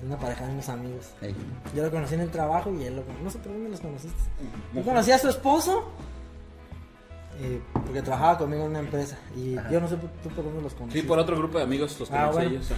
de 0.00 0.06
una 0.06 0.18
pareja 0.18 0.46
de 0.46 0.52
unos 0.52 0.68
amigos. 0.68 1.06
Yo 1.74 1.82
lo 1.82 1.90
conocí 1.90 2.14
en 2.14 2.20
el 2.20 2.30
trabajo 2.30 2.72
y 2.74 2.84
él 2.84 2.96
lo 2.96 3.02
conocí. 3.02 3.22
No 3.24 3.30
sé 3.30 3.38
por 3.38 3.52
dónde 3.52 3.70
los 3.70 3.80
conociste. 3.80 4.18
Yo 4.74 4.82
conocí 4.82 5.12
a 5.12 5.18
su 5.18 5.28
esposo. 5.28 5.90
eh, 7.38 7.60
porque 7.84 8.00
trabajaba 8.00 8.38
conmigo 8.38 8.62
en 8.64 8.70
una 8.70 8.78
empresa. 8.78 9.18
Y 9.36 9.58
Ajá. 9.58 9.70
yo 9.70 9.78
no 9.80 9.88
sé 9.88 9.96
por- 9.96 10.08
tú 10.22 10.30
por 10.30 10.42
dónde 10.44 10.62
los 10.62 10.72
conociste. 10.72 11.02
Sí, 11.02 11.06
por 11.06 11.18
otro 11.18 11.36
grupo 11.36 11.58
de 11.58 11.64
amigos 11.64 11.98
los 12.00 12.10
Ah, 12.10 12.30
conocí 12.30 12.34
bueno. 12.34 12.50
ellos. 12.50 12.68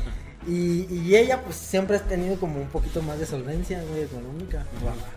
Y, 0.49 0.93
y 0.93 1.15
ella, 1.17 1.43
pues 1.45 1.55
siempre 1.55 1.97
ha 1.97 2.01
tenido 2.01 2.37
como 2.41 2.61
un 2.61 2.67
poquito 2.69 3.01
más 3.03 3.21
de 3.21 3.27
solvencia, 3.27 3.81
güey, 3.89 4.03
económica. 4.03 4.67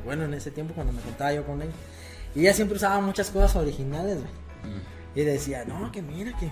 Bueno, 0.06 0.26
en 0.26 0.36
ese 0.36 0.52
tiempo 0.52 0.76
cuando 0.76 0.94
me 0.94 1.02
contaba 1.02 1.34
yo 1.34 1.44
con 1.44 1.60
ella. 1.62 1.72
Y 2.36 2.42
ella 2.42 2.54
siempre 2.54 2.78
usaba 2.78 3.00
muchas 3.02 3.32
cosas 3.32 3.56
originales, 3.56 4.18
güey. 4.20 4.76
Mm. 4.76 5.20
Y 5.20 5.22
decía, 5.24 5.66
no, 5.66 5.92
que 5.92 6.02
mira, 6.04 6.38
que 6.38 6.52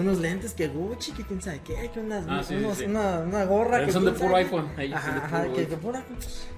unos 0.00 0.18
lentes, 0.18 0.52
que 0.54 0.68
Gucci, 0.68 1.12
que 1.12 1.22
quién 1.24 1.40
sabe 1.40 1.60
qué, 1.64 1.90
que 1.92 2.00
unas, 2.00 2.24
Ah, 2.28 2.42
sí, 2.46 2.54
unos- 2.56 2.78
sí. 2.78 2.84
Una, 2.84 3.20
una 3.20 3.44
gorra. 3.44 3.84
Que 3.84 3.92
son 3.92 4.04
de 4.04 4.12
puro 4.12 4.28
sabe 4.30 4.44
iPhone, 4.44 4.68
ellos 4.78 5.00
son 5.00 5.10
de 5.14 5.18
Ajá, 5.20 5.28
puro 5.28 5.42
ajá, 5.42 5.54
que, 5.54 5.66
que 5.66 5.76
pura. 5.76 6.04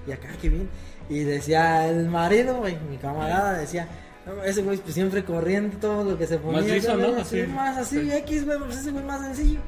Y 0.07 0.11
acá, 0.11 0.29
que 0.41 0.49
bien. 0.49 0.69
Y 1.09 1.19
decía, 1.19 1.87
el 1.87 2.07
marido, 2.09 2.57
güey, 2.57 2.77
mi 2.89 2.97
camarada, 2.97 3.57
decía, 3.57 3.87
ese 4.45 4.61
güey 4.61 4.77
pues 4.77 4.93
siempre 4.93 5.23
corriendo 5.23 5.77
todo 5.77 6.03
lo 6.11 6.17
que 6.17 6.27
se 6.27 6.37
ponía. 6.37 6.61
liso, 6.61 6.87
¿sabes? 6.91 7.07
¿no? 7.11 7.21
Así, 7.21 7.41
Así. 7.41 7.51
más 7.51 7.77
así, 7.77 8.01
Sí. 8.01 8.11
X, 8.11 8.45
güey, 8.45 8.59
pues 8.59 8.77
ese 8.77 8.91
güey 8.91 9.03
más 9.05 9.21
sencillo. 9.21 9.59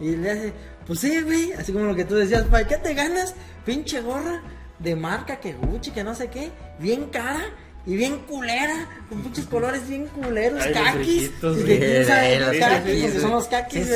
Y 0.00 0.14
le 0.16 0.30
hace, 0.30 0.52
pues 0.86 1.00
sí, 1.00 1.20
güey, 1.22 1.52
así 1.54 1.72
como 1.72 1.86
lo 1.86 1.94
que 1.96 2.04
tú 2.04 2.14
decías, 2.14 2.44
¿para 2.44 2.66
qué 2.66 2.76
te 2.76 2.94
ganas? 2.94 3.34
Pinche 3.64 4.00
gorra 4.00 4.40
de 4.78 4.94
marca 4.94 5.40
que 5.40 5.54
Gucci, 5.54 5.90
que 5.90 6.04
no 6.04 6.14
sé 6.14 6.28
qué, 6.28 6.50
bien 6.78 7.06
cara 7.06 7.40
y 7.86 7.96
bien 7.96 8.18
culera, 8.28 8.86
con 9.08 9.22
pinches 9.22 9.46
colores 9.46 9.88
bien 9.88 10.06
culeros, 10.08 10.62
Ay, 10.62 10.72
caquis. 10.74 11.30
y 11.42 11.64
que 11.64 12.04
sabe, 12.04 12.40
los 12.40 12.56
caquis, 12.56 13.02
porque 13.04 13.20
son 13.20 13.30
los 13.30 13.46
caquis. 13.48 13.88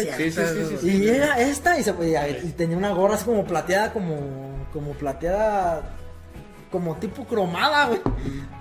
Y 0.83 1.09
era 1.09 1.39
esta 1.39 1.79
y, 1.79 1.83
se, 1.83 1.91
y, 1.91 2.47
y 2.49 2.53
tenía 2.53 2.77
una 2.77 2.91
gorra 2.91 3.17
así 3.17 3.25
como 3.27 3.45
plateada, 3.45 3.93
como, 3.93 4.67
como 4.73 4.93
plateada, 4.93 5.95
como 6.71 6.97
tipo 6.97 7.27
cromada, 7.27 7.87
güey. 7.87 8.01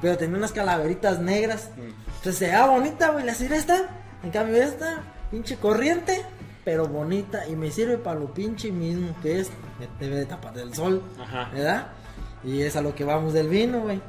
Pero 0.01 0.17
tenía 0.17 0.37
unas 0.37 0.51
calaveritas 0.51 1.19
negras. 1.19 1.69
Entonces 1.77 2.35
se 2.37 2.45
veía 2.47 2.65
bonita, 2.65 3.11
güey. 3.11 3.25
La 3.25 3.33
sirve 3.33 3.55
esta, 3.55 4.01
en 4.23 4.31
cambio 4.31 4.61
esta, 4.61 5.01
pinche 5.31 5.55
corriente, 5.55 6.21
pero 6.65 6.87
bonita. 6.87 7.47
Y 7.47 7.55
me 7.55 7.71
sirve 7.71 7.97
para 7.97 8.19
lo 8.19 8.33
pinche 8.33 8.69
mismo, 8.71 9.15
que 9.23 9.39
es, 9.39 9.49
me 9.79 9.87
debe 9.99 10.17
de 10.17 10.25
tapar 10.25 10.53
del 10.53 10.73
sol, 10.73 11.01
Ajá. 11.19 11.49
¿verdad? 11.53 11.87
Y 12.43 12.63
es 12.63 12.75
a 12.75 12.81
lo 12.81 12.93
que 12.93 13.05
vamos 13.05 13.31
del 13.33 13.47
vino, 13.47 13.79
güey. 13.79 14.01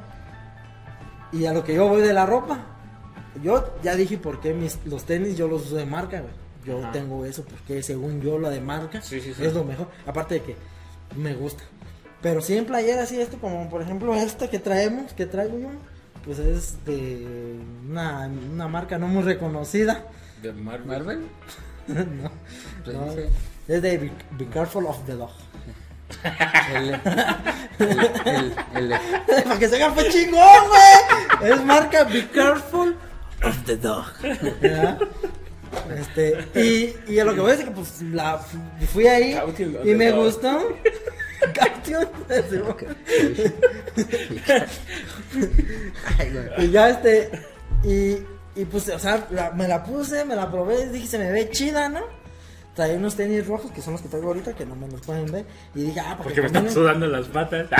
Y 1.33 1.45
a 1.45 1.53
lo 1.53 1.63
que 1.63 1.73
yo 1.75 1.87
voy 1.87 2.01
de 2.01 2.13
la 2.13 2.25
ropa. 2.25 2.65
Yo 3.41 3.73
ya 3.83 3.95
dije 3.95 4.17
por 4.17 4.39
qué 4.39 4.53
mis, 4.53 4.77
los 4.85 5.05
tenis 5.05 5.35
yo 5.37 5.47
los 5.47 5.63
uso 5.65 5.75
de 5.75 5.85
marca, 5.85 6.19
güey. 6.21 6.33
Yo 6.65 6.79
Ajá. 6.81 6.91
tengo 6.93 7.25
eso 7.25 7.43
porque 7.43 7.81
según 7.83 8.21
yo 8.21 8.39
la 8.39 8.49
de 8.49 8.61
marca 8.61 9.01
Sí, 9.01 9.19
sí, 9.19 9.33
sí. 9.33 9.43
es 9.43 9.53
lo 9.53 9.63
mejor. 9.63 9.87
Aparte 10.05 10.35
de 10.35 10.41
que 10.43 10.55
me 11.17 11.33
gusta. 11.33 11.63
Pero 12.21 12.41
si 12.41 12.55
en 12.55 12.65
playera 12.65 13.03
así 13.03 13.19
esto, 13.19 13.37
como 13.39 13.69
por 13.69 13.81
ejemplo 13.81 14.13
esta 14.15 14.49
que 14.49 14.59
traemos, 14.59 15.11
que 15.13 15.25
traigo 15.25 15.57
yo, 15.59 15.69
pues 16.23 16.39
es 16.39 16.85
de 16.85 17.59
una, 17.89 18.27
una 18.53 18.67
marca 18.69 18.97
no 18.97 19.07
muy 19.07 19.23
reconocida. 19.23 20.05
De 20.41 20.53
Marvel. 20.53 21.19
No, 21.87 22.31
Pues 22.85 22.95
no, 22.95 23.07
es 23.67 23.81
de 23.81 23.97
Be, 23.97 24.11
Be 24.37 24.45
Careful 24.47 24.85
of 24.85 25.05
the 25.05 25.15
Dog. 25.15 25.31
El, 26.73 26.99
el, 27.79 27.99
el, 28.25 28.53
el- 28.75 29.43
Para 29.43 29.59
que 29.59 29.67
se 29.67 29.75
haga 29.75 29.91
fue 29.93 30.09
chingón, 30.09 30.39
güey. 30.69 31.51
Es 31.51 31.63
marca 31.65 32.03
Be 32.05 32.27
Careful 32.29 32.95
of 33.43 33.63
the 33.65 33.75
Dog. 33.77 34.05
¿Ya? 34.61 34.97
Este, 35.97 36.45
y, 36.59 36.95
y 37.11 37.19
a 37.19 37.25
lo 37.25 37.33
que 37.33 37.41
voy 37.41 37.49
a 37.49 37.53
decir 37.53 37.67
que 37.67 37.75
pues 37.75 38.01
la 38.03 38.39
fui 38.93 39.07
ahí 39.07 39.33
Caution 39.33 39.77
y 39.83 39.95
me 39.95 40.11
dog. 40.11 40.25
gustó. 40.25 40.77
Caution. 41.53 42.07
Ay, 46.19 46.31
güey. 46.31 46.65
y 46.67 46.71
ya 46.71 46.89
este, 46.89 47.31
y, 47.83 48.17
y 48.59 48.65
pues, 48.65 48.87
o 48.89 48.99
sea, 48.99 49.25
la- 49.31 49.51
me 49.51 49.67
la 49.67 49.83
puse, 49.83 50.25
me 50.25 50.35
la 50.35 50.49
probé, 50.49 50.87
dije, 50.89 51.07
se 51.07 51.17
me 51.17 51.31
ve 51.31 51.49
chida, 51.49 51.89
¿no? 51.89 52.01
Traía 52.73 52.97
unos 52.97 53.15
tenis 53.15 53.45
rojos 53.45 53.71
que 53.71 53.81
son 53.81 53.93
los 53.93 54.01
que 54.01 54.09
traigo 54.09 54.29
ahorita, 54.29 54.53
que 54.53 54.65
no 54.65 54.75
me 54.75 54.87
los 54.87 55.01
pueden 55.01 55.31
ver. 55.31 55.45
Y 55.75 55.83
dije, 55.83 55.99
ah, 55.99 56.15
Porque 56.17 56.23
porque 56.23 56.41
me 56.41 56.47
están 56.47 56.71
sudando 56.71 57.07
las 57.07 57.27
patas. 57.27 57.67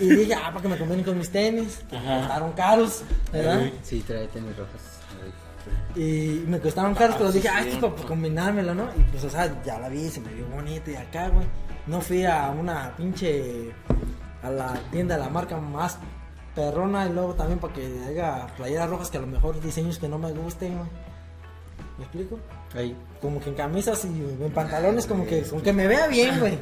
Y 0.00 0.06
dije, 0.06 0.34
ah, 0.34 0.50
para 0.50 0.60
que 0.60 0.68
me 0.68 0.76
combinen 0.76 1.02
con 1.02 1.16
mis 1.16 1.30
tenis. 1.30 1.82
Que 1.88 1.98
me 1.98 2.18
costaron 2.18 2.52
caros, 2.52 3.02
¿verdad? 3.32 3.70
Sí, 3.82 4.00
trae 4.06 4.28
tenis 4.28 4.54
rojos. 4.54 4.80
Y 5.96 6.44
me 6.46 6.58
costaron 6.60 6.94
caros, 6.94 7.16
pero 7.16 7.32
sí, 7.32 7.38
dije, 7.38 7.48
ah, 7.48 7.60
esto 7.60 7.68
es 7.68 7.78
cierto. 7.78 7.94
para 7.96 8.08
combinármelo, 8.08 8.74
¿no? 8.74 8.88
Y 8.94 9.02
pues, 9.04 9.24
o 9.24 9.30
sea, 9.30 9.62
ya 9.62 9.78
la 9.78 9.88
vi, 9.88 10.10
se 10.10 10.20
me 10.20 10.34
vio 10.34 10.46
bonita 10.46 10.90
y 10.90 10.96
acá, 10.96 11.28
güey. 11.28 11.46
No 11.86 12.02
fui 12.02 12.24
a 12.26 12.50
una 12.50 12.94
pinche. 12.96 13.72
a 14.42 14.50
la 14.50 14.74
tienda 14.90 15.16
de 15.16 15.22
la 15.22 15.30
marca 15.30 15.56
más 15.56 15.98
perrona 16.54 17.06
y 17.06 17.12
luego 17.12 17.34
también 17.34 17.58
para 17.58 17.72
que 17.72 17.86
haya 18.08 18.46
playeras 18.56 18.90
rojas 18.90 19.10
que 19.10 19.16
a 19.16 19.22
lo 19.22 19.26
mejor 19.26 19.58
diseños 19.60 19.98
que 19.98 20.08
no 20.08 20.18
me 20.18 20.32
gusten, 20.32 20.76
güey. 20.76 20.90
¿Me 21.96 22.04
explico? 22.04 22.38
Ahí. 22.74 22.96
Como 23.20 23.40
que 23.40 23.50
en 23.50 23.54
camisas 23.54 24.04
y 24.04 24.08
en 24.08 24.50
pantalones, 24.50 25.06
como 25.06 25.26
que, 25.26 25.42
como 25.42 25.62
que 25.62 25.72
me 25.72 25.86
vea 25.86 26.06
bien, 26.08 26.40
güey. 26.40 26.58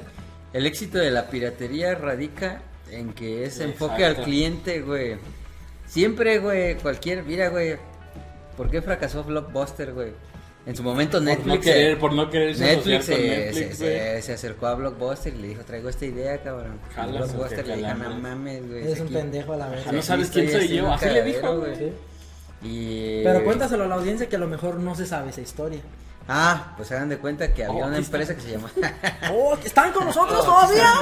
El 0.53 0.66
éxito 0.66 0.98
de 0.98 1.10
la 1.10 1.28
piratería 1.31 1.94
radica 1.94 2.62
en 2.91 3.12
que 3.12 3.44
es 3.44 3.60
enfoque 3.60 4.04
al 4.04 4.16
cliente, 4.16 4.81
güey. 4.82 5.16
Siempre, 5.87 6.38
güey, 6.38 6.76
cualquier, 6.76 7.25
mira, 7.25 7.48
güey, 7.48 7.76
¿por 8.56 8.71
qué 8.71 8.82
fracasó 8.82 9.25
Blockbuster, 9.25 9.93
güey? 9.93 10.12
En 10.66 10.76
su 10.76 10.82
momento 10.82 11.16
Por 11.19 11.22
Netflix, 11.26 11.47
no 11.56 11.60
querer, 11.60 11.98
por 11.98 12.12
no 12.12 12.31
querer 12.31 12.59
Netflix, 12.59 13.06
con 13.06 13.16
se, 13.16 13.22
Netflix, 13.28 13.77
se- 13.78 13.84
güey. 13.84 13.98
se- 13.98 14.22
se 14.22 14.32
acercó 14.34 14.66
a 14.66 14.75
Blockbuster 14.75 15.32
y 15.34 15.38
le 15.38 15.48
dijo, 15.48 15.62
traigo 15.65 15.88
esta 15.88 16.04
idea, 16.04 16.38
cabrón. 16.42 16.78
Jalas, 16.94 17.32
Blockbuster 17.32 17.66
le 17.66 17.77
dijo, 17.78 17.94
no 17.94 18.10
mames, 18.19 18.69
güey. 18.69 18.92
Es 18.92 19.00
un 19.00 19.06
aquí- 19.06 19.15
pendejo 19.15 19.53
a 19.54 19.56
la 19.56 19.69
vez. 19.71 19.84
Ah, 19.87 19.92
no 19.92 20.03
sabes 20.03 20.28
quién 20.31 20.50
soy 20.50 20.69
yo, 20.69 20.92
así 20.92 21.06
le 21.06 21.22
dijo, 21.25 21.59
güey. 21.59 21.77
Sí. 21.77 21.92
Y... 22.62 23.25
Pero 23.25 23.42
cuéntaselo 23.44 23.84
a 23.84 23.88
la 23.88 23.94
audiencia 23.94 24.28
que 24.28 24.37
a 24.37 24.38
lo 24.38 24.47
mejor 24.48 24.77
no 24.78 24.94
se 24.94 25.06
sabe 25.06 25.31
esa 25.31 25.41
historia. 25.41 25.81
Ah, 26.32 26.74
pues 26.76 26.92
hagan 26.92 27.08
de 27.08 27.18
cuenta 27.18 27.52
que 27.52 27.64
había 27.64 27.82
Oh, 27.84 27.88
una 27.88 27.98
está. 27.98 28.18
empresa 28.18 28.36
que 28.36 28.41
se 28.42 28.52
llama... 28.52 28.70
¡Oh! 29.32 29.56
¿Están 29.64 29.91
con 29.92 30.04
nosotros 30.06 30.44
todavía? 30.44 30.92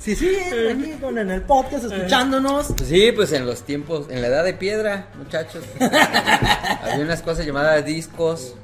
Sí, 0.00 0.16
sí, 0.16 0.34
aquí 0.70 0.92
con, 1.00 1.18
en 1.18 1.30
el 1.30 1.42
podcast 1.42 1.84
escuchándonos. 1.84 2.72
Pues 2.76 2.88
sí, 2.88 3.12
pues 3.12 3.32
en 3.32 3.44
los 3.46 3.62
tiempos, 3.62 4.06
en 4.10 4.22
la 4.22 4.28
edad 4.28 4.42
de 4.44 4.54
piedra, 4.54 5.08
muchachos. 5.18 5.62
Había 6.82 7.04
unas 7.04 7.22
cosas 7.22 7.44
llamadas 7.46 7.84
discos. 7.84 8.54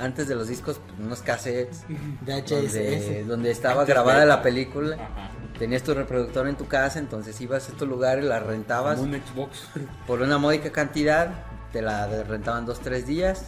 Antes 0.00 0.28
de 0.28 0.34
los 0.36 0.48
discos, 0.48 0.80
pues, 0.86 0.98
unos 1.06 1.20
cassettes. 1.20 1.82
Donde, 2.24 3.24
donde 3.26 3.50
estaba 3.50 3.80
Antes 3.82 3.94
grabada 3.94 4.20
de- 4.20 4.26
la 4.26 4.40
película. 4.42 4.94
Ajá. 4.96 5.30
Tenías 5.58 5.82
tu 5.82 5.94
reproductor 5.94 6.48
en 6.48 6.56
tu 6.56 6.66
casa, 6.66 6.98
entonces 6.98 7.40
ibas 7.40 7.68
a 7.68 7.72
estos 7.72 7.86
lugares, 7.88 8.24
la 8.24 8.40
rentabas 8.40 8.98
Como 8.98 9.12
un 9.14 9.20
Xbox. 9.20 9.68
por 10.06 10.20
una 10.22 10.38
módica 10.38 10.70
cantidad. 10.72 11.28
Te 11.72 11.82
la 11.82 12.06
rentaban 12.24 12.66
dos, 12.66 12.80
tres 12.80 13.06
días. 13.06 13.46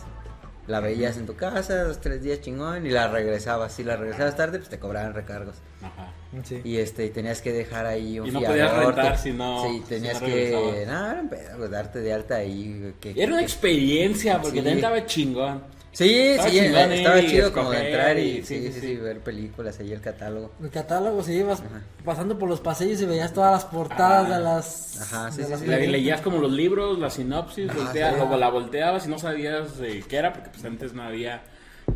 La 0.66 0.80
veías 0.80 1.16
en 1.16 1.26
tu 1.26 1.36
casa, 1.36 1.84
dos, 1.84 2.00
tres 2.00 2.22
días 2.22 2.40
chingón, 2.40 2.86
y 2.86 2.90
la 2.90 3.08
regresabas. 3.08 3.72
Si 3.72 3.84
la 3.84 3.96
regresabas 3.96 4.36
tarde, 4.36 4.58
pues 4.58 4.68
te 4.68 4.78
cobraban 4.78 5.14
recargos. 5.14 5.56
Ajá. 5.80 6.12
Sí. 6.44 6.60
Y 6.64 6.78
este, 6.78 7.06
y 7.06 7.10
tenías 7.10 7.40
que 7.40 7.52
dejar 7.52 7.86
ahí 7.86 8.18
un 8.18 8.26
Y 8.26 8.30
no 8.32 8.40
fiador, 8.40 8.56
podías 8.58 8.86
rentar 8.86 9.12
te- 9.16 9.22
si 9.22 9.32
no- 9.32 9.62
Sí, 9.62 9.78
si 9.82 9.88
tenías 9.88 10.20
no 10.20 10.26
que. 10.26 10.84
No, 10.86 11.04
era 11.12 11.18
un 11.22 11.28
pedo, 11.28 11.56
pues, 11.56 11.70
darte 11.70 12.00
de 12.00 12.12
alta 12.12 12.36
ahí. 12.36 12.94
Que, 13.00 13.10
Era 13.16 13.28
una 13.28 13.38
que- 13.38 13.44
experiencia, 13.44 14.34
porque 14.42 14.50
Sí. 14.50 14.64
también 14.64 14.76
estaba 14.78 15.06
chingón. 15.06 15.62
Sí, 15.96 16.12
estaba 16.14 16.50
sí, 16.50 16.58
chingón 16.60 16.92
estaba 16.92 17.20
y 17.20 17.26
chido 17.26 17.52
como 17.54 17.70
de 17.70 17.86
entrar 17.86 18.18
y 18.18 18.22
y- 18.22 18.42
sí, 18.42 18.42
sí, 18.44 18.66
sí, 18.66 18.72
sí, 18.72 18.80
sí, 18.80 18.86
sí. 18.88 18.96
ver 18.96 19.20
películas 19.20 19.80
ahí 19.80 19.92
el 19.92 20.00
catálogo. 20.02 20.52
El 20.62 20.68
catálogo, 20.70 21.22
si 21.22 21.32
ibas 21.32 21.62
pasando 22.04 22.38
por 22.38 22.50
los 22.50 22.60
pasillos 22.60 23.00
y 23.00 23.06
veías 23.06 23.32
todas 23.32 23.52
las 23.52 23.64
portadas 23.64 24.26
Ah. 24.30 24.36
de 24.36 24.44
las. 24.44 25.00
Ajá, 25.00 25.32
sí, 25.32 25.42
sí, 25.42 25.52
sí. 25.58 25.66
Le- 25.66 25.86
leías 25.86 26.20
como 26.20 26.36
los 26.38 26.52
libros, 26.52 26.98
la 26.98 27.08
sinopsis, 27.08 27.72
voltea- 27.74 28.10
sí. 28.10 28.16
luego 28.18 28.36
la 28.36 28.50
volteabas 28.50 29.06
y 29.06 29.08
no 29.08 29.18
sabías 29.18 29.78
de 29.78 30.02
qué 30.02 30.16
era, 30.18 30.34
porque 30.34 30.50
pues 30.50 30.62
antes 30.66 30.92
no 30.92 31.02
había 31.02 31.42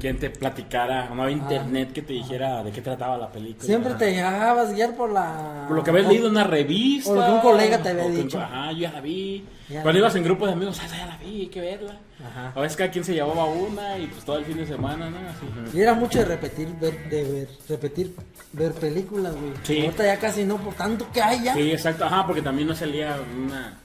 quien 0.01 0.19
te 0.19 0.31
platicara, 0.31 1.09
no 1.15 1.23
había 1.23 1.37
internet 1.37 1.93
que 1.93 2.03
te 2.03 2.15
dijera 2.15 2.65
de 2.65 2.73
qué 2.73 2.81
trataba 2.81 3.17
la 3.19 3.31
película. 3.31 3.65
Siempre 3.65 3.95
te 3.95 4.07
dejabas 4.07 4.73
guiar 4.75 4.97
por 4.97 5.13
la. 5.13 5.67
Por 5.69 5.77
lo 5.77 5.85
que 5.85 5.91
habías 5.91 6.09
leído 6.09 6.27
en 6.27 6.33
una 6.33 6.45
revista. 6.45 7.11
o 7.11 7.15
lo 7.15 7.25
que 7.25 7.31
un 7.31 7.41
colega 7.41 7.79
te 7.83 7.91
había 7.91 8.05
que- 8.05 8.11
dicho. 8.23 8.41
Ajá, 8.41 8.73
yo 8.73 8.79
ya 8.79 8.93
la 8.93 9.01
vi. 9.01 9.45
Ya 9.69 9.83
Cuando 9.83 9.93
la 9.93 9.99
ibas 9.99 10.17
en 10.17 10.25
grupo 10.25 10.47
de 10.47 10.53
amigos, 10.55 10.81
ah, 10.83 10.87
ya 10.89 11.07
la 11.07 11.17
vi, 11.19 11.43
hay 11.43 11.47
que 11.47 11.61
verla. 11.61 11.97
Ajá. 12.27 12.53
A 12.57 12.61
veces 12.61 12.77
cada 12.77 12.91
quien 12.91 13.05
se 13.05 13.15
llevaba 13.15 13.45
una 13.45 13.99
y 13.99 14.07
pues 14.09 14.25
todo 14.25 14.39
el 14.39 14.45
fin 14.45 14.57
de 14.57 14.67
semana, 14.67 15.09
¿no? 15.11 15.17
Así. 15.19 15.77
Y 15.77 15.81
era 15.81 15.95
mucho 15.95 16.19
de 16.19 16.25
repetir, 16.25 16.69
ver, 16.81 17.09
de 17.09 17.25
ver, 17.25 17.49
repetir, 17.69 18.15
ver 18.53 18.73
películas, 18.73 19.33
güey. 19.37 19.53
Sí. 19.63 19.81
Ahorita 19.83 20.05
ya 20.05 20.17
casi 20.19 20.45
no, 20.45 20.57
por 20.57 20.75
tanto 20.75 21.07
que 21.13 21.23
hay 21.23 21.45
ya. 21.45 21.55
Sí, 21.55 21.71
exacto, 21.71 22.05
ajá, 22.05 22.27
porque 22.27 22.43
también 22.43 22.67
no 22.67 22.75
salía 22.75 23.17
una. 23.39 23.79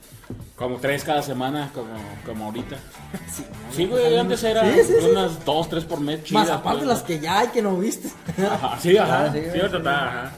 Como 0.56 0.78
tres 0.78 1.04
cada 1.04 1.22
semana, 1.22 1.70
como, 1.74 1.94
como 2.24 2.46
ahorita. 2.46 2.76
Sí, 3.30 3.44
Sí, 3.72 3.86
güey, 3.86 4.16
antes 4.18 4.42
era 4.42 4.62
Sí, 4.62 4.80
sí, 4.86 4.94
sí. 5.00 5.06
unas 5.10 5.44
dos, 5.44 5.68
tres 5.68 5.84
por 5.84 6.00
mes. 6.00 6.18
Más 6.20 6.24
chidas, 6.44 6.50
aparte 6.50 6.78
pues. 6.78 6.88
las 6.88 7.02
que 7.02 7.18
ya 7.20 7.40
hay 7.40 7.48
que 7.48 7.60
no 7.62 7.76
viste. 7.76 8.08
Ajá, 8.42 8.78
sí, 8.80 8.96
ajá. 8.96 9.24
Ah, 9.24 9.32
sí, 9.32 9.38
ahorita 9.38 9.68
sí. 9.70 9.76
está, 9.76 10.08
ajá. 10.08 10.32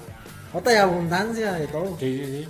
Ahorita 0.52 0.70
hay 0.70 0.76
abundancia 0.78 1.52
de 1.52 1.66
todo. 1.68 1.96
Sí, 2.00 2.24
sí, 2.24 2.26
sí. 2.42 2.48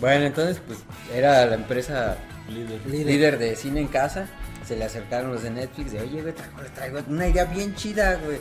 Bueno, 0.00 0.24
entonces, 0.26 0.60
pues 0.66 0.78
era 1.14 1.44
la 1.46 1.54
empresa 1.54 2.16
Líder. 2.48 2.80
Líder. 2.86 3.06
líder 3.06 3.38
de 3.38 3.54
cine 3.54 3.80
en 3.80 3.88
casa. 3.88 4.26
Se 4.66 4.76
le 4.76 4.84
acercaron 4.84 5.32
los 5.32 5.42
de 5.42 5.50
Netflix 5.50 5.92
de, 5.92 6.00
oye, 6.00 6.22
güey, 6.22 6.34
traigo, 6.34 6.58
traigo 6.74 6.98
una 7.08 7.28
idea 7.28 7.44
bien 7.44 7.74
chida, 7.76 8.16
güey. 8.24 8.38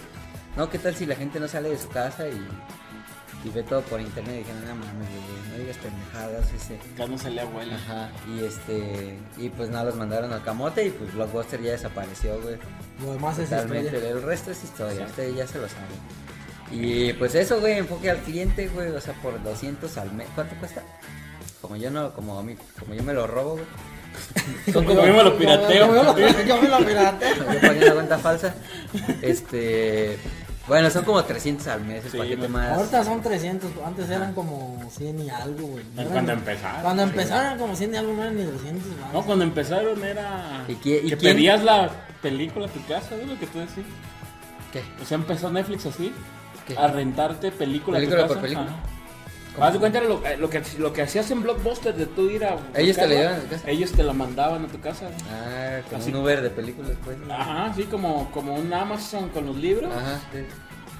No, 0.58 0.70
¿qué 0.70 0.80
tal 0.80 0.96
si 0.96 1.06
la 1.06 1.16
gente 1.16 1.40
no 1.40 1.48
sale 1.48 1.70
de 1.70 1.78
su 1.78 1.90
casa 1.90 2.28
y 2.28 2.40
y 3.44 3.50
ve 3.50 3.64
todo 3.64 3.82
por 3.84 4.02
internet 4.02 4.36
y 4.36 4.38
dijeron, 4.40 4.62
no 4.66 4.76
mames, 4.76 5.10
no 5.52 5.58
digas 5.58 5.78
pendejadas, 5.78 6.52
ese. 6.54 6.78
Ya 6.98 7.08
no 7.08 7.18
se 7.18 7.30
le 7.30 7.42
abuela. 7.42 7.76
Ajá, 7.76 8.10
y 8.28 8.44
este, 8.44 9.18
y 9.38 9.50
pues 9.50 9.70
nada, 9.70 9.86
los 9.86 9.96
mandaron 9.96 10.34
al 10.34 10.44
camote 10.44 10.86
y 10.86 10.90
pues 10.90 11.14
Blockbuster 11.14 11.62
ya 11.62 11.72
desapareció, 11.72 12.40
güey. 12.42 12.58
Lo 13.02 13.14
demás 13.14 13.40
es 13.40 13.50
Totalmente, 13.50 13.86
historia. 13.88 14.10
el 14.10 14.22
resto 14.24 14.52
es 14.52 14.64
historia, 14.64 14.98
Sí. 14.98 15.04
ustedes 15.12 15.36
ya 15.36 15.48
se 15.48 15.58
lo 15.60 15.68
saben. 15.70 15.88
Y 16.72 17.14
pues 17.14 17.34
eso, 17.36 17.60
güey, 17.60 17.78
enfoque 17.80 18.10
al 18.12 18.18
cliente, 18.18 18.68
güey, 18.68 18.90
o 18.90 19.02
sea, 19.02 19.14
por 19.22 19.42
200 19.42 19.98
al 19.98 20.12
mes. 20.12 20.28
¿Cuánto 20.36 20.56
cuesta? 20.56 20.84
Como 21.62 21.76
yo 21.78 21.90
no, 21.92 22.14
como 22.14 22.38
a 22.38 22.44
mí, 22.44 22.56
como 22.80 22.94
yo 22.94 23.04
me 23.04 23.14
lo 23.14 23.26
robo, 23.26 23.54
güey. 23.54 23.66
Son 24.74 24.84
Como 24.86 25.06
yo 25.06 25.14
me 25.14 25.24
lo 25.24 25.38
pirateo. 25.38 25.70
Yo 25.88 25.88
me 25.92 26.04
lo- 26.04 26.18
yo 26.46 26.62
me 26.62 26.68
lo 26.70 26.78
pirateo. 26.86 27.36
Yo 27.54 27.62
pagué 27.62 27.86
una 27.86 27.94
cuenta 27.94 28.18
falsa. 28.18 28.54
Este, 29.22 30.18
bueno, 30.70 30.90
son 30.90 31.04
como 31.04 31.22
300 31.24 31.68
al 31.68 31.82
mes 31.82 32.06
el 32.06 32.12
Sí, 32.12 32.18
paquete 32.18 32.44
no. 32.48 32.50
más. 32.50 32.70
Ahorita 32.78 33.04
son 33.04 33.22
300, 33.22 33.72
antes 33.86 34.10
eran 34.10 34.34
como 34.34 34.80
100 34.90 35.20
y 35.20 35.30
algo, 35.30 35.68
güey. 35.68 35.84
No 35.96 36.04
Cuando 36.06 36.32
empezaron. 36.32 36.82
Cuando 36.82 37.04
empezaron 37.04 37.46
eran 37.46 37.58
como 37.60 37.76
100 37.76 37.94
y 37.94 37.98
algo, 37.98 38.14
no 38.14 38.22
eran 38.22 38.38
ni 38.38 38.44
200, 38.44 38.84
güey. 38.86 39.12
No, 39.14 39.22
cuando 39.24 39.44
empezaron 39.44 40.04
era. 40.04 40.64
¿Y 40.70 40.76
qué- 40.76 41.02
y 41.04 41.10
que 41.10 41.18
quién? 41.18 41.36
pedías 41.36 41.62
la 41.64 41.90
película 42.22 42.68
a 42.68 42.70
tu 42.70 42.82
casa, 42.86 43.10
¿no? 43.22 43.34
Lo 43.34 43.40
que 43.40 43.48
tú 43.48 43.60
decías. 43.60 43.86
¿Qué? 44.72 44.82
O 45.02 45.06
sea, 45.06 45.16
empezó 45.16 45.52
Netflix 45.52 45.86
así. 45.88 46.14
¿Qué? 46.68 46.78
A 46.78 46.88
rentarte 46.88 47.52
película, 47.52 47.98
a 47.98 48.02
tu 48.02 48.06
Película 48.08 48.28
por 48.28 48.36
casa. 48.38 48.42
película. 48.42 48.68
Ajá. 48.68 48.84
Haz 49.62 49.74
de 49.74 49.80
cuenta 49.80 50.02
lo, 50.02 50.26
eh, 50.26 50.38
lo 50.38 50.50
que, 50.50 50.62
lo 50.78 50.94
que 50.94 51.02
hacías 51.02 51.30
en 51.32 51.42
Blockbuster 51.42 51.96
de 51.96 52.06
tú 52.06 52.30
ir 52.30 52.46
a. 52.46 52.58
Ellos 52.76 52.98
te 52.98 53.08
la 53.08 53.14
llevaban 53.16 53.40
a 53.40 53.42
tu 53.44 53.50
casa. 53.50 53.70
Ellos 53.70 53.92
te 53.92 54.04
la 54.04 54.14
mandaban 54.14 54.66
a 54.66 54.68
tu 54.68 54.80
casa. 54.80 55.10
Ah, 55.32 55.80
como 55.90 56.02
Así- 56.02 56.12
un 56.12 56.16
Uber 56.18 56.42
de 56.42 56.50
películas, 56.50 56.92
pues. 57.04 57.18
Ajá, 57.30 57.66
así 57.66 57.84
como, 57.84 58.32
como 58.32 58.56
un 58.56 58.74
Amazon 58.74 59.30
con 59.30 59.46
los 59.46 59.56
libros. 59.56 59.94
Ajá, 59.94 60.20
sí. 60.32 60.40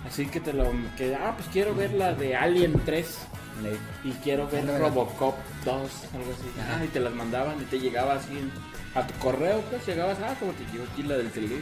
Así 0.08 0.26
que 0.28 0.40
te 0.40 0.54
lo. 0.54 0.66
Que, 0.98 1.16
ah, 1.16 1.34
pues 1.38 1.50
quiero 1.52 1.76
ver 1.76 1.94
la 1.94 2.14
de 2.14 2.36
Alien 2.36 2.82
3. 2.86 3.18
Y 4.06 4.12
quiero 4.24 4.48
ver. 4.48 4.66
Robocop 4.66 5.36
2, 5.66 5.76
algo 5.76 5.92
así. 6.32 6.60
Ajá. 6.62 6.80
Ah, 6.80 6.86
y 6.86 6.88
te 6.88 7.00
las 7.02 7.14
mandaban 7.14 7.62
y 7.62 7.66
te 7.66 7.80
llegaba 7.80 8.14
así 8.14 8.50
a 8.96 9.06
tu 9.06 9.14
correo, 9.20 9.62
pues 9.70 9.86
llegabas, 9.86 10.18
ah, 10.24 10.34
como 10.40 10.54
te 10.54 10.64
llegó 10.72 10.86
aquí 10.92 11.04
la 11.04 11.18
del 11.18 11.30
teléfono. 11.30 11.62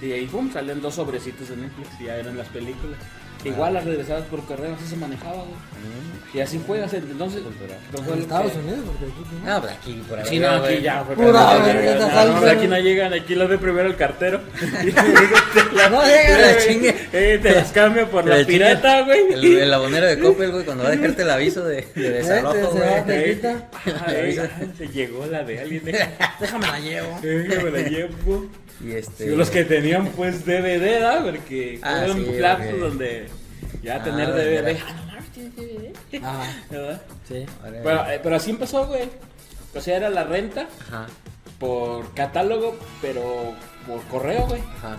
Y 0.00 0.12
ahí, 0.12 0.26
pum, 0.26 0.50
salían 0.52 0.80
dos 0.80 0.94
sobrecitos 0.94 1.48
de 1.48 1.56
Netflix 1.56 1.88
y 2.00 2.04
ya 2.04 2.16
eran 2.16 2.36
las 2.38 2.48
películas. 2.48 2.98
Igual 3.44 3.74
las 3.74 3.84
regresabas 3.84 4.24
por 4.24 4.44
correo, 4.44 4.74
así 4.74 4.86
se 4.90 4.96
manejaba, 4.96 5.34
güey. 5.36 5.46
Mm. 5.54 6.36
Y 6.36 6.40
así 6.40 6.58
fue, 6.58 6.82
hace- 6.82 6.98
entonces. 6.98 7.40
Entonces 7.86 8.12
En 8.14 8.18
Estados 8.20 8.52
que- 8.52 8.58
Unidos, 8.58 8.80
porque 8.84 9.04
aquí 9.06 9.24
no. 9.44 9.54
No, 9.54 9.60
pues 9.62 9.72
aquí, 9.72 10.02
por 10.08 10.18
ahí. 10.18 10.24
Sí, 10.28 10.38
no, 10.38 10.48
aquí 10.50 10.60
güey. 10.60 10.82
ya 10.82 11.04
fue. 11.04 11.14
Pura 11.14 11.58
verga, 11.58 12.50
aquí 12.50 12.66
no 12.66 12.78
llegan, 12.78 13.12
aquí 13.14 13.34
las 13.34 13.48
ve 13.48 13.58
primero 13.58 13.88
el 13.88 13.96
cartero. 13.96 14.40
No 15.90 16.02
llega 16.04 16.38
la 16.38 16.58
chingue. 16.58 16.94
eh, 17.12 17.38
te 17.42 17.52
las 17.54 17.72
cambia 17.72 18.06
por 18.10 18.26
la 18.26 18.44
pirata, 18.44 19.02
güey. 19.02 19.32
El, 19.32 19.44
el 19.58 19.72
abonero 19.74 20.06
de 20.06 20.18
Coppel, 20.18 20.50
güey, 20.50 20.64
cuando 20.64 20.84
va 20.84 20.90
a 20.90 20.92
dejarte 20.92 21.22
el 21.22 21.30
aviso 21.30 21.64
de, 21.64 21.86
de 21.94 22.10
desalojo, 22.10 22.74
Vete, 22.74 23.40
se 23.40 23.52
va, 23.52 24.04
güey. 24.12 24.70
te 24.76 24.88
llegó 24.92 25.26
la 25.26 25.44
de 25.44 25.60
alguien. 25.60 25.82
Déjame 26.40 26.66
la 26.66 26.80
llevo. 26.80 27.20
Eh, 27.22 27.60
me 27.64 27.70
la 27.70 27.88
llevo. 27.88 28.46
Y 28.84 28.92
este. 28.92 29.24
Sí, 29.30 29.36
los 29.36 29.50
que 29.50 29.64
tenían 29.64 30.06
pues 30.08 30.44
DVD, 30.44 31.00
¿no? 31.00 31.24
Porque 31.26 31.80
Ah, 31.82 31.96
fueron 32.06 32.24
sí, 32.24 32.38
lapsos 32.38 32.80
donde 32.80 33.26
ya 33.82 33.96
Ah, 33.96 34.04
tener 34.04 34.28
DVD. 34.32 34.78
Ah, 34.86 34.92
no 34.94 35.06
mames, 35.06 35.24
tienes 35.30 35.56
DVD. 35.56 36.24
Ajá, 36.24 36.62
¿Verdad? 36.70 37.02
sí. 37.28 37.46
Pero, 37.82 38.10
eh, 38.10 38.20
pero 38.22 38.36
así 38.36 38.50
empezó, 38.50 38.86
güey. 38.86 39.08
O 39.74 39.80
sea, 39.80 39.96
era 39.96 40.10
la 40.10 40.24
renta 40.24 40.68
Ajá, 40.88 41.06
por 41.58 42.12
catálogo, 42.14 42.76
pero 43.02 43.52
por 43.86 44.02
correo, 44.04 44.46
güey. 44.46 44.60
ajá. 44.60 44.96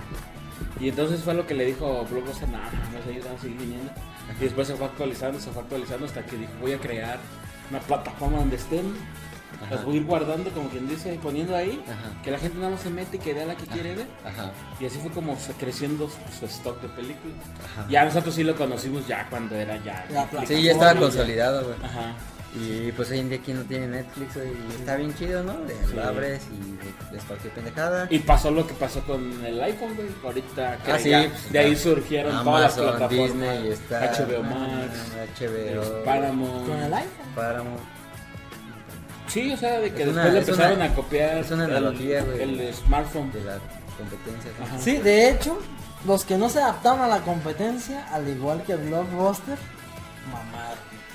Y 0.80 0.90
entonces 0.90 1.22
fue 1.22 1.34
lo 1.34 1.48
que 1.48 1.54
le 1.56 1.66
dijo 1.66 2.06
Blockbuster, 2.10 2.48
no, 2.50 2.58
no, 2.58 2.64
van 2.64 3.36
a 3.38 3.42
seguir 3.42 3.58
viniendo. 3.58 3.92
Y 4.40 4.44
después 4.44 4.68
se 4.68 4.75
fue 4.75 4.86
actualizando, 4.86 5.40
se 5.40 5.50
fue 5.52 5.64
actualizando 5.64 6.06
hasta 6.06 6.25
que 6.25 6.38
dijo, 6.38 6.52
voy 6.62 6.74
a 6.74 6.78
crear 6.78 7.18
una 7.70 7.80
plataforma 7.80 8.38
donde 8.40 8.56
estén. 8.58 8.94
Ajá. 9.62 9.75
Las 9.75 9.86
voy 9.86 9.96
a 9.96 9.98
ir 9.98 10.06
guardando, 10.06 10.50
como 10.51 10.69
quien 10.69 10.88
dice, 10.88 11.19
poniendo 11.22 11.56
ahí. 11.56 11.81
Ajá. 11.86 12.22
Que 12.24 12.31
la 12.31 12.40
gente 12.40 12.57
nada 12.57 12.72
más 12.72 12.81
se 12.81 12.90
mete 12.90 13.18
y 13.18 13.19
que 13.19 13.34
vea 13.34 13.46
la 13.46 13.56
que 13.56 13.66
quiere 13.66 13.96
ver. 13.96 14.07
Ajá. 14.25 14.51
Y 14.80 14.86
así 14.86 14.98
fue 15.00 15.12
como 15.12 15.38
creciendo 15.60 16.10
su, 16.40 16.46
stock 16.46 16.81
de 16.81 16.90
películas. 16.90 17.38
Ajá. 17.74 17.86
Ya 17.90 18.06
nosotros 18.06 18.36
sí 18.36 18.44
lo 18.44 18.56
conocimos 18.56 19.06
ya 19.07 19.28
cuando 19.30 19.56
era 19.56 19.78
ya. 19.84 20.06
Sí, 20.48 20.62
ya 20.63 20.72
estaba 20.72 20.96
consolidado, 20.96 21.63
güey. 21.66 21.78
Ajá. 21.84 22.13
Y 22.56 22.92
pues 22.94 23.12
hoy 23.12 23.19
en 23.19 23.30
día 23.30 23.38
aquí 23.38 23.54
no 23.54 23.62
tiene 23.62 23.88
Netflix. 23.88 24.36
Y 24.38 24.75
está 24.80 24.96
bien 24.96 25.13
chido, 25.13 25.44
¿no? 25.44 25.54
Le- 25.66 25.75
Sí. 25.88 25.94
Lo 25.96 26.04
abres 26.04 26.42
y 26.51 27.13
ves 27.13 27.24
cualquier 27.25 27.54
pendejada. 27.54 28.07
Y 28.10 28.18
pasó 28.19 28.50
lo 28.50 28.66
que 28.66 28.74
pasó 28.74 29.01
con 29.01 29.46
el 29.46 29.62
iPhone, 29.62 29.96
güey. 29.96 30.07
Ahorita 30.24 30.78
que 30.84 30.92
Ah, 30.92 30.98
sí, 31.00 31.12
pues, 31.12 31.51
de 31.51 31.60
ahí 31.60 31.75
surgieron 31.75 32.31
todas 32.44 32.78
Amazon, 32.78 32.86
las 32.88 32.96
plataformas. 32.96 33.34
Disney, 33.62 33.68
está 33.72 34.00
HBO 34.12 34.44
Max, 34.44 35.40
HBO, 35.40 36.04
Paramount. 36.04 36.68
Con 36.68 36.78
el 36.80 36.94
iPhone. 36.94 37.10
Paramount. 37.36 37.80
Sí, 39.30 39.54
o 39.54 39.58
sea, 39.58 39.80
de 39.80 39.92
que 39.94 40.04
Es 40.04 40.08
después 40.16 40.26
una- 40.28 40.40
empezaron 40.40 40.76
una- 40.78 40.86
a 40.86 40.94
copiar 40.96 41.38
es 41.38 41.52
una 41.52 41.66
el- 41.66 41.72
analogía, 41.78 42.24
güey. 42.24 42.42
el, 42.42 42.74
smartphone. 42.74 43.31
de 43.31 43.44
la 43.44 43.58
competencia. 43.98 44.52
Sí, 44.80 44.98
de 44.98 45.30
hecho, 45.30 45.60
los 46.06 46.26
que 46.26 46.38
no 46.38 46.50
se 46.50 46.60
adaptaron 46.62 47.02
a 47.02 47.08
la 47.08 47.20
competencia, 47.22 48.08
al 48.14 48.28
igual 48.28 48.64
que 48.64 48.76
Blockbuster, 48.76 49.58
mamá. 50.31 50.66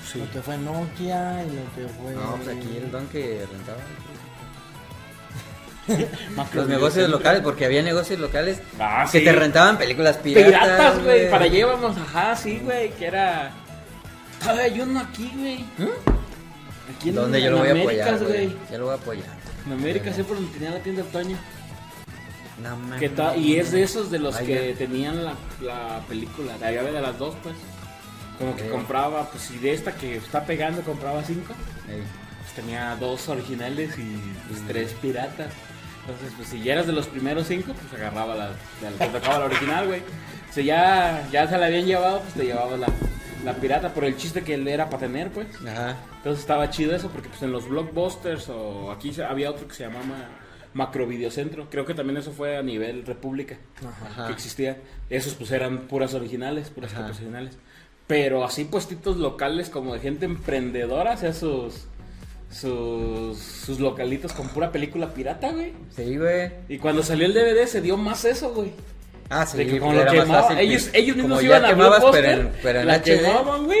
Sí. 0.09 0.19
Lo 0.19 0.31
que 0.31 0.41
fue 0.41 0.57
Nokia 0.57 1.43
y 1.43 1.47
lo 1.55 1.63
que 1.75 1.91
fue. 1.93 2.13
No, 2.13 2.35
pues 2.35 2.47
aquí 2.57 2.77
el 2.77 2.91
don 2.91 3.07
que 3.07 3.45
rentaba. 3.51 3.77
Los 6.53 6.67
negocios 6.67 7.09
locales, 7.09 7.41
porque 7.41 7.65
había 7.65 7.83
negocios 7.83 8.19
locales 8.19 8.59
Ah, 8.79 9.07
que 9.11 9.19
sí. 9.19 9.25
te 9.25 9.31
rentaban 9.31 9.77
películas 9.77 10.17
piratas. 10.17 10.45
Piratas, 10.47 11.03
güey. 11.03 11.29
Para 11.29 11.45
allá 11.45 11.57
íbamos, 11.59 11.95
ajá, 11.97 12.35
sí, 12.35 12.59
güey. 12.63 12.91
Que 12.91 13.05
era. 13.07 13.51
Todavía 14.39 14.63
hay 14.63 14.81
uno 14.81 14.99
aquí, 14.99 15.31
güey. 15.37 15.65
Aquí 16.93 17.09
en, 17.09 17.15
Donde 17.15 17.41
yo 17.41 17.47
en 17.47 17.53
lo 17.53 17.59
voy 17.59 17.67
a 17.69 17.81
apoyar, 17.81 18.19
güey. 18.23 18.55
Yo 18.71 18.77
lo 18.77 18.85
voy 18.85 18.93
a 18.93 18.97
apoyar. 18.97 19.25
En 19.65 19.71
América 19.73 20.13
siempre 20.13 20.35
donde 20.35 20.51
tenía 20.53 20.71
la 20.71 20.79
tienda 20.79 21.03
de 21.03 21.09
Toño. 21.09 21.37
No 22.61 22.75
mames. 22.77 22.99
Que 22.99 23.09
ta- 23.09 23.35
y 23.35 23.55
es 23.57 23.71
de 23.71 23.83
esos 23.83 24.11
de 24.11 24.19
los 24.19 24.35
que 24.37 24.75
tenían 24.77 25.23
la, 25.25 25.33
la 25.61 26.01
película, 26.07 26.53
la 26.59 26.71
llave 26.71 26.91
de 26.91 27.01
las 27.01 27.17
dos, 27.17 27.35
pues. 27.43 27.55
Como 28.37 28.55
que 28.55 28.67
compraba, 28.69 29.29
pues 29.29 29.43
si 29.43 29.57
de 29.59 29.73
esta 29.73 29.93
que 29.93 30.17
está 30.17 30.45
pegando 30.45 30.81
compraba 30.81 31.23
cinco, 31.23 31.53
pues 31.85 32.53
tenía 32.55 32.95
dos 32.97 33.27
originales 33.29 33.97
y 33.97 34.17
pues, 34.49 34.61
Mm. 34.61 34.67
tres 34.67 34.91
piratas. 35.01 35.51
Entonces, 36.01 36.33
pues 36.37 36.49
si 36.49 36.61
ya 36.61 36.73
eras 36.73 36.85
de 36.85 36.93
los 36.93 37.07
primeros 37.07 37.47
cinco, 37.47 37.73
pues 37.73 37.93
agarraba 37.99 38.35
la, 38.35 38.49
la, 38.81 38.91
te 38.99 39.07
tocaba 39.07 39.39
la 39.39 39.45
original, 39.45 39.87
güey. 39.87 40.01
Si 40.53 40.63
ya, 40.63 41.27
ya 41.31 41.47
se 41.47 41.57
la 41.57 41.65
habían 41.65 41.85
llevado, 41.85 42.19
pues 42.21 42.33
te 42.35 42.43
llevaba 42.43 42.77
la, 42.77 42.87
la 43.45 43.53
pirata 43.53 43.93
por 43.93 44.03
el 44.03 44.17
chiste 44.17 44.43
que 44.43 44.55
él 44.55 44.67
era 44.67 44.89
para 44.89 45.07
tener, 45.07 45.31
pues. 45.31 45.47
Ajá. 45.65 45.97
Entonces 46.17 46.41
estaba 46.41 46.69
chido 46.69 46.95
eso 46.95 47.09
porque 47.09 47.29
pues 47.29 47.41
en 47.43 47.51
los 47.51 47.69
blockbusters 47.69 48.49
o 48.49 48.91
aquí 48.91 49.13
había 49.21 49.51
otro 49.51 49.67
que 49.67 49.75
se 49.75 49.83
llamaba 49.83 50.29
Macro 50.73 51.07
Videocentro. 51.07 51.67
Creo 51.69 51.85
que 51.85 51.93
también 51.93 52.17
eso 52.17 52.31
fue 52.31 52.57
a 52.57 52.63
nivel 52.63 53.05
república 53.05 53.57
Ajá. 53.85 54.27
que 54.27 54.33
existía. 54.33 54.77
Esos 55.09 55.35
pues 55.35 55.51
eran 55.51 55.87
puras 55.87 56.13
originales, 56.13 56.69
puras 56.69 56.91
copias 56.91 57.17
originales. 57.17 57.57
Pero 58.07 58.43
así 58.43 58.65
puestitos 58.65 59.17
locales 59.17 59.69
como 59.69 59.93
de 59.93 59.99
gente 59.99 60.25
emprendedora, 60.25 61.13
o 61.13 61.17
sea, 61.17 61.33
sus 61.33 61.87
sus, 62.51 63.37
sus 63.37 63.79
localitos 63.79 64.31
con 64.31 64.47
pura 64.47 64.71
película 64.71 65.13
pirata, 65.13 65.51
güey. 65.51 65.73
Sí, 65.95 66.17
güey. 66.17 66.51
Y 66.69 66.77
cuando 66.77 67.03
salió 67.03 67.25
el 67.25 67.33
DVD 67.33 67.65
se 67.65 67.81
dio 67.81 67.97
más 67.97 68.23
eso, 68.25 68.53
güey. 68.53 68.71
Ah, 69.29 69.45
sí, 69.45 69.57
de 69.57 69.65
que 69.67 69.79
como 69.79 69.93
lo 69.93 70.01
era 70.01 70.13
más 70.13 70.23
quemaba, 70.23 70.43
fácil. 70.43 70.59
ellos, 70.59 70.89
ellos 70.93 71.15
mismos 71.15 71.39
Como 71.39 71.41
iban 71.41 71.61
ya 71.61 71.67
a 71.67 71.69
quemabas, 71.71 72.03
pero 72.11 72.29
en, 72.29 72.51
pero 72.61 72.79
en 72.81 72.87
la 72.87 72.95
HD. 72.99 73.03
quemaban, 73.03 73.65
güey. 73.65 73.79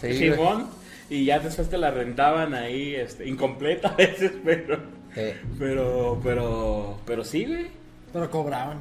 Sí, 0.00 0.12
Simón, 0.14 0.68
y 1.10 1.24
ya 1.24 1.38
después 1.40 1.68
te 1.68 1.78
la 1.78 1.90
rentaban 1.90 2.54
ahí, 2.54 2.94
este, 2.94 3.28
incompleta 3.28 3.88
a 3.88 3.96
veces, 3.96 4.32
pero, 4.44 4.78
Eh, 5.16 5.36
pero, 5.58 6.20
pero, 6.22 6.98
pero 7.06 7.24
sí, 7.24 7.44
güey. 7.46 7.66
Pero 8.12 8.30
cobraban. 8.30 8.80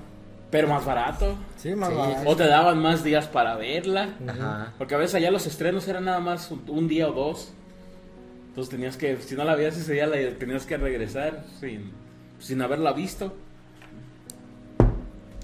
Pero 0.52 0.68
más 0.68 0.86
barato. 0.86 1.36
Sí, 1.58 1.74
más 1.74 1.90
Sí, 1.90 1.96
barato. 1.96 2.30
O 2.30 2.36
te 2.36 2.46
daban 2.48 2.78
más 2.80 3.04
días 3.04 3.28
para 3.28 3.56
verla. 3.56 4.10
Ajá. 4.28 4.74
Porque 4.78 4.94
a 4.94 5.00
veces 5.00 5.16
allá 5.16 5.32
los 5.32 5.48
estrenos 5.48 5.88
eran 5.88 6.06
nada 6.06 6.20
más 6.20 6.52
un, 6.52 6.64
un 6.68 6.88
día 6.88 7.10
o 7.10 7.12
dos. 7.12 7.52
Entonces 8.50 8.70
tenías 8.70 8.98
que, 8.98 9.18
si 9.18 9.34
no 9.34 9.46
la 9.46 9.56
veías 9.56 9.76
ese 9.78 9.94
día, 9.94 10.06
la 10.06 10.18
tenías 10.38 10.68
que 10.68 10.78
regresar 10.78 11.44
sin, 11.60 11.92
sin 12.40 12.62
haberla 12.62 12.94
visto. 12.94 13.34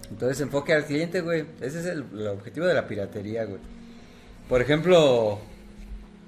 Entonces 0.09 0.41
enfoque 0.41 0.73
al 0.73 0.85
cliente, 0.85 1.21
güey. 1.21 1.45
Ese 1.61 1.79
es 1.79 1.85
el, 1.85 2.05
el 2.13 2.27
objetivo 2.27 2.65
de 2.65 2.73
la 2.73 2.87
piratería, 2.87 3.45
güey. 3.45 3.59
Por 4.47 4.61
ejemplo, 4.61 5.39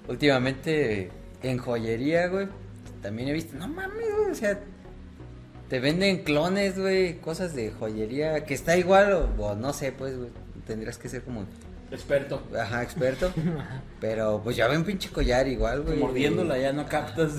últimamente 0.08 1.10
en 1.42 1.58
joyería, 1.58 2.28
güey, 2.28 2.48
también 3.02 3.30
he 3.30 3.34
visto, 3.34 3.58
no 3.58 3.68
mames, 3.68 4.16
güey, 4.16 4.32
o 4.32 4.36
sea, 4.36 4.60
te 5.70 5.80
venden 5.80 6.24
clones, 6.24 6.78
güey, 6.78 7.18
cosas 7.20 7.56
de 7.56 7.72
joyería 7.72 8.46
que 8.46 8.54
está 8.54 8.78
igual 8.78 9.14
o, 9.14 9.44
o 9.44 9.56
no 9.56 9.74
sé, 9.74 9.92
pues, 9.92 10.18
güey, 10.18 10.30
tendrías 10.68 10.98
que 11.00 11.10
ser 11.10 11.24
como, 11.24 11.46
Experto. 11.92 12.42
ajá, 12.58 12.84
experto. 12.84 13.34
pero 14.00 14.42
pues 14.44 14.56
ya 14.56 14.68
ve 14.68 14.78
un 14.78 14.84
pinche 14.84 15.10
collar 15.10 15.48
igual, 15.48 15.82
güey. 15.82 15.98
Mordiéndola 15.98 16.58
ya 16.58 16.72
no 16.74 16.88
captas. 16.88 17.34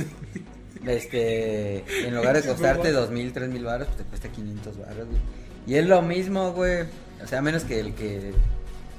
Este, 0.86 1.84
en 2.06 2.14
lugar 2.14 2.34
de 2.40 2.42
costarte 2.48 2.90
dos 2.90 3.10
mil, 3.10 3.32
tres 3.32 3.48
mil 3.48 3.64
baros, 3.64 3.86
pues 3.86 3.98
te 3.98 4.04
cuesta 4.04 4.28
500 4.28 4.78
baros, 4.78 5.06
güey. 5.06 5.20
Y 5.66 5.74
es 5.74 5.86
lo 5.86 6.02
mismo, 6.02 6.52
güey. 6.52 6.82
O 7.22 7.26
sea, 7.26 7.40
menos 7.40 7.64
que 7.64 7.80
el 7.80 7.94
que 7.94 8.32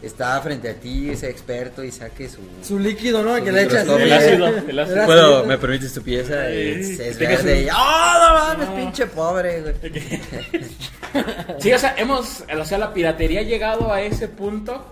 está 0.02 0.40
frente 0.42 0.70
a 0.70 0.74
ti 0.76 1.10
ese 1.10 1.30
experto 1.30 1.84
y 1.84 1.92
saque 1.92 2.28
su... 2.28 2.40
Su 2.62 2.78
líquido, 2.78 3.24
¿no? 3.24 3.38
Su 3.38 3.44
que 3.44 3.52
le 3.52 3.64
echas. 3.64 3.86
microscopio. 3.86 4.06
El 4.06 4.14
ácido, 4.14 4.48
el 4.70 4.80
ácido. 4.80 4.96
Era 4.98 5.06
¿Puedo, 5.06 5.40
así, 5.40 5.48
me 5.48 5.58
permites 5.58 5.94
tu 5.94 6.02
pieza? 6.02 6.50
Es, 6.50 7.00
es 7.00 7.18
verde 7.18 7.64
un-. 7.64 7.70
¡Oh, 7.76 8.56
no 8.58 8.66
mames, 8.66 8.84
pinche 8.84 9.08
pobre, 9.08 9.62
güey! 9.62 9.74
Sí, 11.60 11.72
o 11.72 11.78
sea, 11.78 11.94
hemos, 11.98 12.44
o 12.60 12.66
sea, 12.66 12.78
la 12.80 12.92
piratería 12.94 13.42
ha 13.42 13.44
llegado 13.44 13.94
a 13.94 14.02
ese 14.02 14.28
punto 14.28 14.84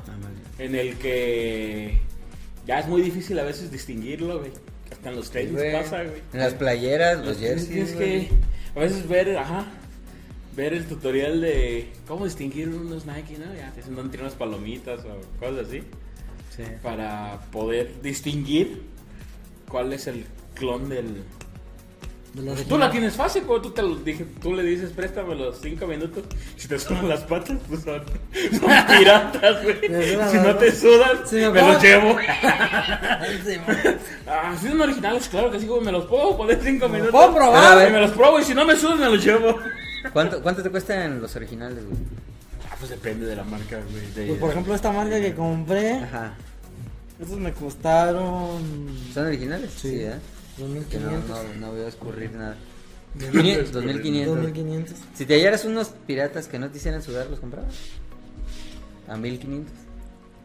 en 0.59 0.75
el 0.75 0.95
que 0.97 1.99
ya 2.67 2.79
es 2.79 2.87
muy 2.87 3.01
difícil 3.01 3.39
a 3.39 3.43
veces 3.43 3.71
distinguirlo, 3.71 4.39
güey. 4.39 4.51
Hasta 4.91 5.09
en 5.09 5.15
los 5.15 5.31
tenis 5.31 5.59
pasa, 5.73 6.03
güey. 6.03 6.21
En 6.31 6.39
las 6.39 6.53
playeras, 6.53 7.25
los 7.25 7.37
Tienes 7.37 7.67
jerseys, 7.67 7.91
que 7.97 8.05
güey. 8.05 8.29
a 8.75 8.79
veces 8.79 9.07
ver, 9.07 9.35
ajá, 9.35 9.65
ver 10.55 10.73
el 10.73 10.85
tutorial 10.85 11.41
de 11.41 11.91
cómo 12.07 12.25
distinguir 12.25 12.69
unos 12.69 13.05
Nike, 13.05 13.37
¿no? 13.37 13.53
Ya 13.55 13.71
te 13.71 13.81
dicen 13.81 13.97
unas 13.97 14.33
palomitas 14.35 15.01
o 15.05 15.39
cosas 15.39 15.67
así. 15.67 15.83
Sí. 16.55 16.63
Para 16.83 17.39
poder 17.51 18.01
distinguir 18.01 18.83
cuál 19.69 19.93
es 19.93 20.07
el 20.07 20.25
clon 20.55 20.89
del... 20.89 21.23
De 22.33 22.43
los 22.43 22.63
Tú 22.63 22.77
la 22.77 22.89
tienes 22.89 23.13
fácil, 23.15 23.43
como 23.43 23.61
tú 23.61 23.71
te 23.71 23.81
lo 23.81 23.95
dije, 23.95 24.25
tú 24.41 24.53
le 24.53 24.63
dices, 24.63 24.91
préstame 24.91 25.35
los 25.35 25.59
cinco 25.59 25.85
minutos. 25.85 26.23
Si 26.55 26.65
te 26.67 26.79
sudan 26.79 27.09
las 27.09 27.21
patas, 27.23 27.57
pues 27.67 27.81
son, 27.83 28.01
son 28.57 28.69
piratas, 28.97 29.63
güey. 29.63 29.79
Si 30.31 30.37
no 30.37 30.55
te 30.55 30.71
sudan, 30.71 31.27
Si 31.27 31.35
me 31.35 31.49
me, 31.49 31.61
los 31.61 31.81
llevo. 31.83 32.15
Sí. 33.45 33.57
Ah, 34.27 34.55
si 34.59 34.67
son 34.69 34.79
originales, 34.81 35.27
claro 35.27 35.51
que 35.51 35.59
sí, 35.59 35.67
güey, 35.67 35.81
me 35.81 35.91
los 35.91 36.05
puedo 36.05 36.37
poner 36.37 36.59
cinco 36.63 36.87
Me 36.87 36.99
minutos. 36.99 37.13
los 37.13 37.31
puedo 37.31 37.35
probar. 37.35 37.89
Y 37.89 37.91
me 37.91 37.99
los 37.99 38.11
pruebo 38.11 38.39
y 38.39 38.43
si 38.43 38.53
no 38.53 38.65
me 38.65 38.75
sudan, 38.77 38.99
me 38.99 39.09
los 39.09 39.23
llevo. 39.23 39.57
¿Cuánto, 40.13 40.41
¿Cuánto 40.41 40.63
te 40.63 40.69
cuestan 40.69 41.21
los 41.21 41.35
originales, 41.35 41.83
güey? 41.85 41.97
Ah, 42.69 42.75
pues 42.79 42.89
depende 42.91 43.25
de 43.25 43.35
la 43.35 43.43
marca, 43.43 43.79
güey. 43.91 44.11
de- 44.13 44.27
Pues, 44.27 44.39
por 44.39 44.51
ejemplo, 44.51 44.73
esta 44.75 44.91
marca 44.91 45.19
que 45.19 45.33
compré, 45.35 45.93
Ajá. 45.93 46.33
esos 47.19 47.37
me 47.37 47.53
costaron 47.53 48.61
¿Son 49.13 49.25
originales? 49.27 49.71
Sí. 49.77 50.01
¿eh? 50.01 50.15
Que 50.57 50.63
no, 50.99 51.11
2500. 51.11 51.29
no, 51.29 51.43
no 51.59 51.71
voy 51.71 51.81
a 51.81 51.87
escurrir 51.87 52.31
nada. 52.33 52.55
No 53.15 53.25
2500. 53.25 53.73
2500. 54.35 54.95
Si 55.15 55.25
te 55.25 55.33
hallaras 55.35 55.65
unos 55.65 55.89
piratas 56.07 56.47
que 56.47 56.59
no 56.59 56.69
te 56.69 56.77
hicieran 56.77 57.01
sudar, 57.01 57.27
¿los 57.29 57.39
comprabas? 57.39 57.73
A 59.07 59.17
1500. 59.17 59.73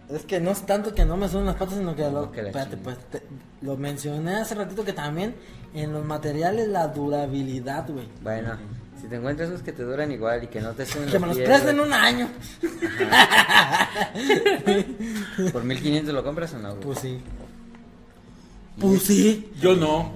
Es 0.08 0.22
que 0.24 0.38
no 0.40 0.52
es 0.52 0.64
tanto 0.64 0.94
que 0.94 1.04
no 1.04 1.16
me 1.16 1.28
suben 1.28 1.46
las 1.46 1.56
patas, 1.56 1.76
sino 1.78 1.94
que 1.96 2.02
lo, 2.02 2.22
Oh, 2.22 2.32
que 2.32 2.40
espérate, 2.42 2.76
pues, 2.76 2.96
te- 3.10 3.22
lo 3.62 3.76
mencioné 3.76 4.36
hace 4.36 4.54
ratito 4.54 4.84
que 4.84 4.92
también 4.92 5.34
en 5.74 5.92
los 5.92 6.04
materiales 6.04 6.68
la 6.68 6.86
durabilidad, 6.88 7.88
güey. 7.90 8.06
Bueno, 8.22 8.56
si 9.00 9.08
te 9.08 9.16
encuentras 9.16 9.48
esos 9.50 9.62
que 9.62 9.72
te 9.72 9.82
duran 9.82 10.10
igual 10.12 10.44
y 10.44 10.46
que 10.46 10.60
no 10.60 10.72
te 10.72 10.86
suben 10.86 11.08
Que 11.10 11.18
me 11.18 11.26
los 11.26 11.38
presten 11.38 11.80
un 11.80 11.92
año. 11.92 12.28
¿Por 15.52 15.64
1500 15.64 16.14
lo 16.14 16.24
compras 16.24 16.54
o 16.54 16.58
no, 16.58 16.70
güey? 16.70 16.80
Pues 16.82 16.98
sí. 17.00 17.18
Pues 18.80 19.02
sí. 19.02 19.50
Yo 19.60 19.74
no. 19.76 20.12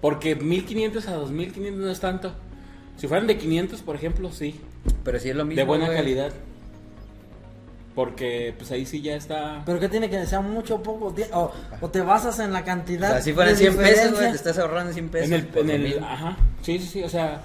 Porque 0.00 0.36
1500 0.36 1.08
a 1.08 1.14
2500 1.14 1.84
no 1.84 1.90
es 1.90 2.00
tanto. 2.00 2.32
Si 2.96 3.08
fueran 3.08 3.26
de 3.26 3.36
500, 3.36 3.82
por 3.82 3.96
ejemplo, 3.96 4.30
sí. 4.30 4.60
Pero 5.04 5.18
si 5.18 5.30
es 5.30 5.36
lo 5.36 5.44
mismo. 5.44 5.60
De 5.60 5.66
buena 5.66 5.86
güey. 5.86 5.96
calidad. 5.98 6.32
Porque 7.94 8.54
pues 8.58 8.70
ahí 8.72 8.84
sí 8.84 9.00
ya 9.00 9.16
está. 9.16 9.62
Pero 9.64 9.80
que 9.80 9.88
tiene 9.88 10.10
que 10.10 10.24
ser 10.26 10.40
mucho 10.40 10.76
o 10.76 10.82
poco. 10.82 11.14
O, 11.32 11.52
o 11.80 11.88
te 11.90 12.02
basas 12.02 12.38
en 12.40 12.52
la 12.52 12.60
O 12.60 12.64
cantidad. 12.64 13.10
sea, 13.12 13.22
si 13.22 13.32
fueran 13.32 13.54
de 13.54 13.58
100 13.60 13.76
pesos, 13.76 13.86
güey, 13.86 13.94
diferencia. 14.10 14.30
te 14.30 14.36
estás 14.36 14.58
ahorrando 14.58 14.92
100 14.92 15.08
pesos. 15.08 15.28
En 15.28 15.34
el, 15.34 15.70
en 15.70 15.70
el, 15.70 16.04
ajá, 16.04 16.36
sí, 16.66 16.78
sí, 16.80 16.86
sí, 16.86 17.02
o 17.02 17.08
sea, 17.08 17.42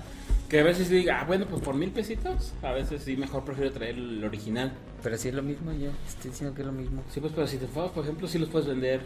que 0.49 0.59
a 0.59 0.63
veces 0.63 0.89
diga, 0.89 1.19
ah, 1.21 1.25
bueno, 1.25 1.45
pues 1.49 1.61
por 1.61 1.75
mil 1.75 1.91
pesitos, 1.91 2.53
a 2.61 2.71
veces 2.71 3.03
sí, 3.03 3.15
mejor 3.15 3.43
prefiero 3.45 3.71
traer 3.71 3.95
el 3.95 4.23
original. 4.23 4.73
Pero 5.03 5.17
si 5.17 5.29
es 5.29 5.33
lo 5.35 5.43
mismo, 5.43 5.71
yo 5.73 5.91
estoy 6.07 6.31
diciendo 6.31 6.53
que 6.55 6.61
es 6.61 6.65
lo 6.67 6.73
mismo. 6.73 7.03
Sí, 7.13 7.19
pues, 7.21 7.31
pero 7.33 7.47
si 7.47 7.57
te 7.57 7.65
enfocas, 7.65 7.91
por 7.91 8.03
ejemplo, 8.03 8.27
sí 8.27 8.37
los 8.39 8.49
puedes 8.49 8.67
vender. 8.67 9.01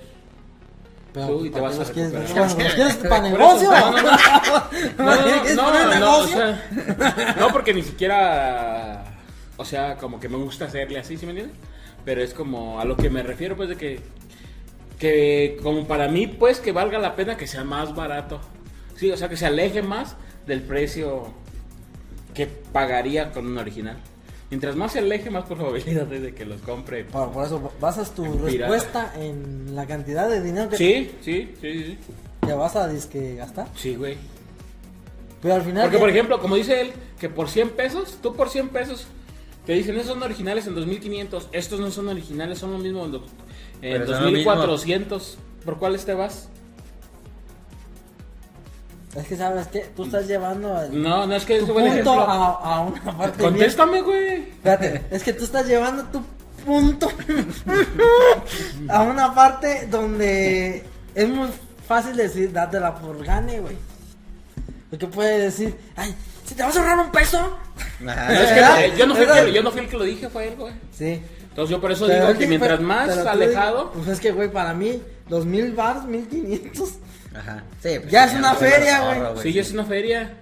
Pero, 1.13 1.27
Tú 1.27 1.45
y 1.45 1.49
te 1.49 1.61
¿para 1.61 1.63
vas 1.77 1.89
a 1.89 1.93
quieres- 1.93 2.11
¿los 2.35 2.55
quieres 2.55 2.95
para 2.97 3.21
negocio? 3.29 3.69
no, 3.71 3.91
no, 3.91 4.01
No, 4.01 5.23
¿Quieres 5.23 5.55
no, 5.55 5.63
poner 5.65 5.87
no, 5.87 5.99
no, 5.99 6.17
o 6.17 6.27
sea, 6.27 7.35
no, 7.39 7.47
porque 7.53 7.73
ni 7.73 7.83
siquiera, 7.83 9.05
o 9.55 9.63
sea, 9.63 9.95
como 9.97 10.19
que 10.19 10.27
me 10.27 10.35
gusta 10.37 10.65
hacerle 10.65 10.99
así, 10.99 11.15
¿sí 11.17 11.25
me 11.25 11.31
entiendes? 11.31 11.57
Pero 12.03 12.21
es 12.21 12.33
como 12.33 12.79
a 12.81 12.85
lo 12.85 12.97
que 12.97 13.09
me 13.09 13.23
refiero, 13.23 13.55
pues, 13.55 13.69
de 13.69 13.77
que, 13.77 14.01
que 14.99 15.57
como 15.63 15.85
para 15.87 16.07
mí, 16.07 16.27
pues, 16.27 16.59
que 16.59 16.71
valga 16.71 16.99
la 16.99 17.15
pena 17.15 17.37
que 17.37 17.47
sea 17.47 17.63
más 17.63 17.95
barato. 17.95 18.41
Sí, 18.95 19.11
o 19.11 19.17
sea, 19.17 19.29
que 19.29 19.37
se 19.37 19.45
aleje 19.45 19.81
más 19.81 20.15
del 20.47 20.61
precio 20.61 21.27
que 22.33 22.47
pagaría 22.47 23.31
con 23.31 23.45
un 23.47 23.57
original. 23.57 23.97
Mientras 24.49 24.75
más 24.75 24.93
se 24.93 24.99
aleje, 24.99 25.29
más 25.29 25.45
probabilidad 25.45 26.05
de 26.05 26.33
que 26.33 26.45
los 26.45 26.61
compre. 26.61 27.03
Por, 27.03 27.31
por 27.31 27.45
eso 27.45 27.71
basas 27.81 28.11
tu 28.13 28.37
respuesta 28.37 29.13
en 29.19 29.75
la 29.75 29.85
cantidad 29.87 30.29
de 30.29 30.41
dinero 30.41 30.69
que 30.69 30.77
Sí, 30.77 31.11
sí, 31.21 31.53
sí, 31.61 31.83
sí. 31.83 31.97
te 32.41 32.53
vas 32.53 32.75
a 32.75 32.87
disque 32.87 33.35
gastar. 33.35 33.67
Sí, 33.75 33.95
güey. 33.95 34.17
Pero 35.41 35.55
al 35.55 35.61
final. 35.63 35.83
Porque, 35.83 35.97
por 35.97 36.09
ejemplo, 36.09 36.39
como 36.39 36.55
dice 36.55 36.79
él, 36.81 36.91
que 37.19 37.27
por 37.27 37.49
100 37.49 37.71
pesos, 37.71 38.19
tú 38.21 38.35
por 38.35 38.49
100 38.49 38.69
pesos, 38.69 39.07
te 39.65 39.73
dicen, 39.73 39.95
esos 39.95 40.07
son 40.13 40.21
originales 40.23 40.67
en 40.67 40.75
2500, 40.75 41.49
estos 41.51 41.79
no 41.79 41.89
son 41.91 42.07
originales, 42.09 42.59
son 42.59 42.71
lo 42.71 42.77
mismo 42.77 43.03
en, 43.05 43.11
do- 43.13 43.25
en 43.81 43.93
Pero 43.93 44.05
son 44.07 44.25
lo 44.25 44.31
mismo. 44.31 44.51
2400. 44.51 45.37
¿Por 45.65 45.79
cuáles 45.79 46.05
te 46.05 46.13
vas? 46.13 46.49
Es 49.15 49.27
que 49.27 49.37
sabes 49.37 49.67
que 49.67 49.79
tú 49.95 50.03
estás 50.03 50.27
llevando 50.27 50.81
el 50.81 51.01
No, 51.01 51.25
no 51.25 51.35
es 51.35 51.45
que 51.45 51.57
es 51.57 51.65
tu 51.65 51.71
buen 51.73 51.85
punto 51.85 52.13
ejemplo. 52.13 52.33
a, 52.33 52.75
a 52.75 52.79
una 52.81 53.17
parte. 53.17 53.43
Contéstame, 53.43 54.01
güey. 54.01 54.49
Espérate, 54.49 55.05
es 55.09 55.23
que 55.23 55.33
tú 55.33 55.45
estás 55.45 55.65
llevando 55.67 56.03
tu 56.05 56.21
punto 56.65 57.09
a 58.89 59.01
una 59.03 59.33
parte 59.33 59.87
donde 59.89 60.83
es 61.13 61.29
muy 61.29 61.49
fácil 61.87 62.15
decir, 62.15 62.51
dátela 62.51 62.95
por 62.95 63.23
gane, 63.23 63.59
güey. 63.59 63.75
Porque 64.89 65.07
puede 65.07 65.39
decir, 65.39 65.75
ay, 65.95 66.13
si 66.45 66.55
te 66.55 66.63
vas 66.63 66.75
a 66.75 66.79
ahorrar 66.79 67.05
un 67.05 67.11
peso. 67.11 67.57
No, 67.99 68.11
es 68.11 68.51
eh, 68.51 68.93
yo, 68.97 69.05
no 69.07 69.15
fui 69.15 69.25
el 69.25 69.45
que, 69.45 69.53
yo 69.53 69.63
no 69.63 69.71
fui 69.71 69.81
el 69.81 69.87
que 69.89 69.97
lo 69.97 70.03
dije, 70.03 70.29
fue 70.29 70.47
él, 70.49 70.55
güey. 70.57 70.73
Sí. 70.91 71.21
Entonces 71.49 71.71
yo 71.71 71.79
por 71.79 71.91
eso 71.91 72.05
Pero 72.05 72.19
digo 72.19 72.31
es 72.33 72.37
que 72.37 72.47
mientras 72.47 72.81
más 72.81 73.07
pero 73.09 73.29
alejado, 73.29 73.91
Pues 73.91 74.07
es 74.09 74.19
que, 74.19 74.31
güey, 74.31 74.51
para 74.51 74.73
mí, 74.73 75.01
dos 75.29 75.45
mil 75.45 75.71
bars, 75.71 76.03
mil 76.05 76.27
quinientos. 76.27 76.95
Ajá. 77.37 77.63
Sí, 77.81 77.89
pues, 77.99 78.11
Ya 78.11 78.25
es 78.25 78.31
sí, 78.31 78.37
una 78.37 78.53
no, 78.53 78.59
feria, 78.59 79.29
güey. 79.31 79.43
sí, 79.43 79.53
ya 79.53 79.61
es 79.61 79.71
una 79.71 79.83
feria. 79.85 80.33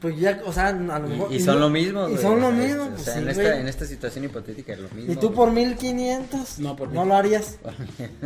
Pues 0.00 0.18
ya, 0.18 0.40
o 0.44 0.52
sea, 0.52 0.68
a 0.68 0.72
lo 0.72 1.06
mejor. 1.08 1.32
Y, 1.32 1.36
y 1.36 1.40
son 1.40 1.60
lo 1.60 1.70
mismo, 1.70 2.08
Y 2.08 2.12
güey. 2.12 2.22
son 2.22 2.40
lo 2.40 2.48
O 2.48 2.50
sea, 2.50 2.58
mismo, 2.64 2.82
O 2.84 2.88
pues 2.90 3.02
sea, 3.02 3.14
sí, 3.14 3.20
en, 3.20 3.28
esta, 3.28 3.60
en 3.60 3.68
esta 3.68 3.84
situación 3.86 4.24
hipotética 4.24 4.72
es 4.72 4.80
lo 4.80 4.88
mismo. 4.90 5.12
Y 5.12 5.16
tú 5.16 5.32
por 5.32 5.52
mil 5.52 5.76
quinientos. 5.76 6.58
No, 6.58 6.74
por 6.74 6.88
No 6.88 7.02
mil. 7.02 7.08
lo 7.10 7.16
harías. 7.16 7.58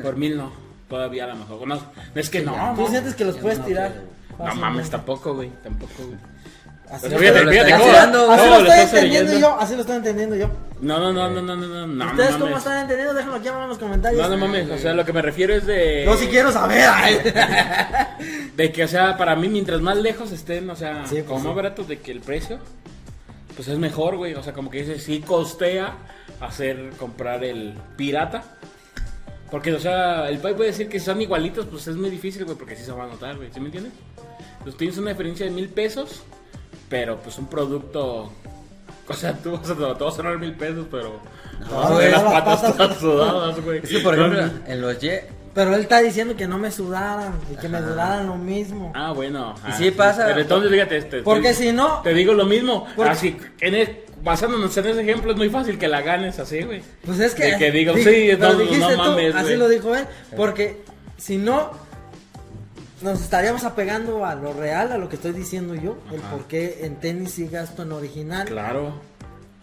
Por 0.03 0.17
mil 0.17 0.39
no. 0.39 0.53
Todavía 0.89 1.25
a 1.25 1.27
lo 1.29 1.37
mejor. 1.37 1.67
No, 1.69 1.79
es 2.15 2.31
que 2.31 2.41
no. 2.43 2.53
Tú 2.77 2.83
no. 2.83 2.89
sientes 2.89 3.15
que 3.15 3.25
los 3.27 3.37
puedes 3.37 3.59
no 3.59 3.65
tirar. 3.67 3.93
No 4.39 4.55
mames, 4.55 4.89
tampoco, 4.89 5.35
güey. 5.35 5.51
Tampoco, 5.63 5.93
güey. 5.99 6.19
Así 6.91 7.07
O 7.07 7.11
lo 7.11 7.19
sea, 7.19 7.29
estoy- 7.29 7.43
fíjate, 7.43 7.51
fíjate 7.51 7.73
así 7.73 8.49
lo 8.65 8.73
entendiendo 8.73 9.39
yo. 9.39 9.61
Así 9.61 9.75
lo 9.75 9.81
estoy 9.81 9.97
entendiendo 9.97 10.37
yo. 10.37 10.51
No, 10.81 10.99
no, 11.01 11.11
no, 11.13 11.31
no, 11.31 11.41
no, 11.41 11.57
no, 11.57 11.67
no, 11.67 11.87
no. 11.87 12.07
¿Ustedes 12.11 12.33
no 12.33 12.45
cómo 12.45 12.59
están 12.59 12.83
entendiendo? 12.83 13.15
Déjenlo 13.15 13.37
aquí 13.37 13.49
abajo 13.49 13.63
en 13.63 13.69
los 13.71 13.79
comentarios. 13.79 14.23
No, 14.23 14.37
no 14.37 14.47
mames, 14.47 14.69
o 14.71 14.77
sea, 14.79 14.93
lo 14.93 15.05
que 15.07 15.13
me 15.15 15.23
refiero 15.23 15.55
es 15.55 15.67
de... 15.67 16.05
Yo 16.05 16.17
sí 16.17 16.27
quiero 16.27 16.53
saber. 16.53 16.85
ay. 16.87 17.19
De 18.57 18.73
que, 18.73 18.85
o 18.85 18.89
sea, 18.89 19.17
para 19.17 19.37
mí, 19.37 19.49
mientras 19.49 19.81
más 19.81 19.97
lejos 19.97 20.33
estén, 20.33 20.69
o 20.71 20.77
sea, 20.77 21.07
Sí, 21.07 21.15
pues 21.17 21.25
como 21.25 21.41
sí. 21.41 21.47
más 21.47 21.57
baratos 21.57 21.89
de 21.89 21.99
que 22.01 22.13
el 22.13 22.21
precio, 22.21 22.59
pues 23.55 23.69
es 23.69 23.79
mejor, 23.79 24.17
güey. 24.17 24.35
O 24.35 24.43
sea, 24.43 24.53
como 24.53 24.71
que 24.71 24.81
dice, 24.81 24.99
sí 24.99 25.21
costea 25.21 25.97
hacer, 26.41 26.91
comprar 26.99 27.43
el 27.45 27.75
pirata. 27.97 28.43
Porque, 29.51 29.73
o 29.73 29.79
sea, 29.81 30.29
el 30.29 30.39
país 30.39 30.57
puede 30.57 30.71
decir 30.71 30.89
que 30.89 30.99
si 30.99 31.07
son 31.07 31.21
igualitos, 31.23 31.67
pues 31.67 31.87
es 31.89 31.97
muy 31.97 32.11
difícil, 32.11 32.45
güey, 32.45 32.57
porque 32.57 32.77
sí 32.77 32.85
se 32.85 32.93
va 32.93 33.05
a 33.05 33.09
notar, 33.09 33.37
güey. 33.37 33.49
¿Sí 33.53 33.61
me 33.61 33.67
entiendes? 33.67 33.93
Entonces 34.59 34.77
tienes 34.77 34.99
una 34.99 35.11
diferencia 35.11 35.47
de 35.47 35.53
mil 35.53 35.69
pesos, 35.69 36.23
pero 36.89 37.19
pues 37.19 37.39
un 37.39 37.47
producto... 37.49 38.31
O 39.09 39.15
sea, 39.15 39.33
tú 39.35 39.53
vas 39.53 39.71
a, 39.71 39.75
te 39.97 40.05
vas 40.05 40.19
a 40.19 40.23
mil 40.39 40.53
pesos, 40.55 40.87
pero... 40.91 41.21
No, 41.71 41.95
güey, 41.95 42.11
las 42.11 42.23
patas 42.23 42.61
patas. 42.61 42.77
todas 42.77 42.99
sudadas, 42.99 43.61
güey. 43.65 43.79
Es 43.83 43.89
que, 43.89 43.99
por 44.01 44.15
ejemplo, 44.15 44.43
en 44.67 44.81
los 44.81 45.03
Y. 45.03 45.11
Pero 45.55 45.75
él 45.75 45.81
está 45.81 46.01
diciendo 46.01 46.37
que 46.37 46.47
no 46.47 46.59
me 46.59 46.71
sudaran 46.71 47.33
y 47.51 47.57
que 47.57 47.69
me 47.69 47.79
Ajá. 47.79 47.87
duraran 47.87 48.27
lo 48.27 48.37
mismo. 48.37 48.93
Ah, 48.95 49.13
bueno. 49.13 49.55
Y 49.67 49.71
ah, 49.71 49.75
sí 49.79 49.91
pasa- 49.91 50.27
Pero 50.27 50.41
entonces, 50.41 50.71
fíjate, 50.71 50.97
este, 50.99 51.23
Porque 51.23 51.49
te- 51.49 51.55
si 51.55 51.73
no, 51.73 52.03
Te 52.03 52.13
digo 52.13 52.35
lo 52.35 52.45
mismo. 52.45 52.87
Porque- 52.95 53.11
Así, 53.11 53.37
en 53.61 53.75
el- 53.75 54.01
basándonos 54.23 54.77
en 54.77 54.87
ese 54.87 55.01
ejemplo, 55.01 55.31
es 55.33 55.39
muy 55.39 55.49
fácil 55.49 55.79
que 55.79 55.89
la 55.89 56.03
ganes 56.03 56.39
así, 56.39 56.61
güey. 56.63 56.83
pues 57.07 57.21
es 57.21 57.35
que. 57.35 57.45
De 57.53 57.59
que 57.59 57.71
digo, 57.71 57.95
di- 57.95 58.05
sí, 58.05 58.29
no, 58.39 58.53
no 58.53 58.59
tú, 58.59 58.97
mames, 58.99 59.35
Así 59.35 59.45
güey. 59.47 59.57
lo 59.57 59.69
dijo 59.71 59.95
él. 59.97 60.05
Porque 60.37 60.83
si 61.17 61.39
no, 61.39 61.71
nos 63.03 63.21
estaríamos 63.21 63.65
apegando 63.65 64.25
a 64.25 64.35
lo 64.35 64.53
real, 64.53 64.93
a 64.93 64.99
lo 64.99 65.09
que 65.09 65.17
estoy 65.17 65.33
diciendo 65.33 65.75
yo. 65.75 65.99
El 66.13 66.21
por 66.23 66.45
qué 66.47 66.81
en 66.87 66.97
tenis 66.97 67.33
sí 67.33 67.47
gasto 67.47 67.83
en 67.83 67.93
original 67.93 68.47
Claro. 68.49 69.01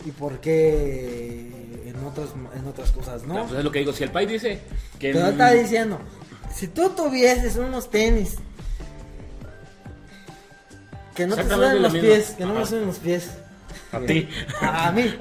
y 0.06 0.12
por 0.12 0.40
qué 0.40 1.84
en 1.86 2.04
otras, 2.06 2.30
en 2.56 2.66
otras 2.68 2.92
cosas 2.92 3.24
no. 3.24 3.36
No, 3.36 3.46
pues 3.46 3.58
es 3.60 3.64
lo 3.64 3.72
que 3.72 3.80
digo. 3.80 3.94
Si 3.94 4.04
el 4.04 4.12
país 4.12 4.30
dice 4.30 4.60
que. 5.00 5.14
Pero 5.14 5.26
él 5.26 5.32
está 5.32 5.52
diciendo, 5.52 6.00
si 6.54 6.68
tú 6.68 6.90
tuvieses 6.90 7.56
unos 7.58 7.90
tenis 7.90 8.36
que 11.16 11.28
no 11.28 11.36
te 11.36 11.44
suben 11.44 11.76
lo 11.76 11.80
los 11.82 11.94
pies, 11.94 12.32
que 12.32 12.46
no 12.46 12.54
me 12.56 12.66
suben 12.66 12.88
los 12.88 12.98
pies, 13.00 13.30
A 13.94 14.00
ti. 14.02 14.28
A 14.62 14.92
mí. 14.92 15.14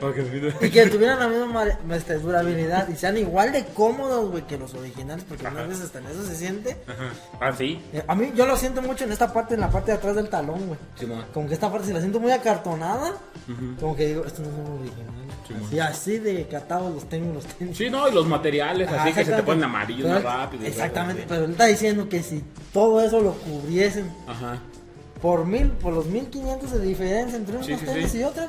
Y 0.60 0.70
que 0.70 0.86
tuvieran 0.86 1.18
la 1.18 1.28
misma 1.28 1.64
este, 1.94 2.14
durabilidad 2.18 2.88
y 2.88 2.96
sean 2.96 3.16
igual 3.18 3.52
de 3.52 3.64
cómodos, 3.66 4.30
güey, 4.30 4.46
que 4.46 4.56
los 4.58 4.74
originales, 4.74 5.24
porque 5.28 5.46
Ajá. 5.46 5.54
unas 5.56 5.68
veces 5.68 5.84
hasta 5.84 5.98
en 5.98 6.06
eso 6.06 6.24
se 6.24 6.34
siente. 6.36 6.76
Ajá. 6.86 7.10
Ah, 7.40 7.52
sí. 7.56 7.80
Eh, 7.92 8.02
A 8.06 8.14
mí, 8.14 8.32
yo 8.34 8.46
lo 8.46 8.56
siento 8.56 8.82
mucho 8.82 9.04
en 9.04 9.12
esta 9.12 9.32
parte, 9.32 9.54
en 9.54 9.60
la 9.60 9.70
parte 9.70 9.92
de 9.92 9.98
atrás 9.98 10.16
del 10.16 10.28
talón, 10.28 10.66
güey. 10.66 10.78
Como 11.32 11.48
que 11.48 11.54
esta 11.54 11.70
parte 11.70 11.86
se 11.86 11.92
la 11.92 12.00
siento 12.00 12.18
muy 12.20 12.30
acartonada. 12.32 13.12
Como 13.80 13.96
que 13.96 14.06
digo, 14.06 14.24
estos 14.24 14.46
no 14.46 14.56
son 14.56 14.78
originales. 14.80 15.22
Simón. 15.46 15.68
y 15.72 15.78
así 15.80 16.18
de 16.18 16.46
catados 16.46 16.94
los 16.94 17.08
tengo, 17.08 17.34
los 17.34 17.44
tengo. 17.44 17.74
Sí, 17.74 17.90
no, 17.90 18.08
y 18.08 18.12
los 18.12 18.26
materiales 18.28 18.88
así 18.90 19.12
que 19.12 19.24
se 19.24 19.32
te 19.32 19.42
ponen 19.42 19.64
amarillos 19.64 20.08
más 20.08 20.22
rápido. 20.22 20.64
Exactamente, 20.64 21.24
pero 21.28 21.44
él 21.46 21.50
está 21.50 21.66
diciendo 21.66 22.08
que 22.08 22.22
si 22.22 22.44
todo 22.72 23.00
eso 23.02 23.20
lo 23.20 23.32
cubriesen. 23.32 24.08
Ajá. 24.28 24.58
Por 25.22 25.46
mil, 25.46 25.68
por 25.70 25.92
los 25.94 26.06
1500 26.06 26.70
de 26.72 26.80
diferencia 26.80 27.38
entre 27.38 27.54
unos 27.54 27.66
Sí, 27.66 27.76
sí, 27.78 27.86
tenis 27.86 28.10
sí. 28.10 28.18
y 28.18 28.24
otros, 28.24 28.46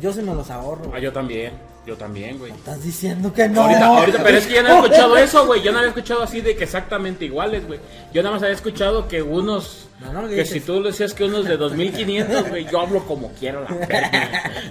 yo 0.00 0.12
sí 0.12 0.22
me 0.22 0.34
los 0.34 0.48
ahorro. 0.50 0.90
Ah, 0.94 0.98
yo 1.00 1.12
también. 1.12 1.52
Yo 1.86 1.96
también, 1.96 2.38
güey. 2.38 2.52
Estás 2.52 2.82
diciendo 2.82 3.32
que 3.32 3.48
no. 3.48 3.62
Ahorita, 3.62 3.86
ahorita, 3.86 4.22
pero 4.22 4.36
es 4.36 4.46
que 4.46 4.56
yo 4.56 4.62
no 4.62 4.68
había 4.68 4.80
escuchado 4.84 5.16
eso, 5.16 5.46
güey. 5.46 5.62
Yo 5.62 5.72
no 5.72 5.78
había 5.78 5.88
escuchado 5.88 6.22
así 6.22 6.42
de 6.42 6.54
que 6.54 6.64
exactamente 6.64 7.24
iguales, 7.24 7.66
güey. 7.66 7.80
Yo 8.12 8.22
nada 8.22 8.34
más 8.34 8.42
había 8.42 8.54
escuchado 8.54 9.08
que 9.08 9.22
unos. 9.22 9.88
No, 10.00 10.12
no, 10.12 10.28
que 10.28 10.34
dices- 10.34 10.50
si 10.50 10.60
tú 10.60 10.82
decías 10.82 11.14
que 11.14 11.24
unos 11.24 11.46
de 11.46 11.56
2500, 11.56 12.50
güey, 12.50 12.66
yo 12.70 12.80
hablo 12.80 13.06
como 13.06 13.32
quiero 13.32 13.62
la 13.64 13.70
verga. 13.74 14.10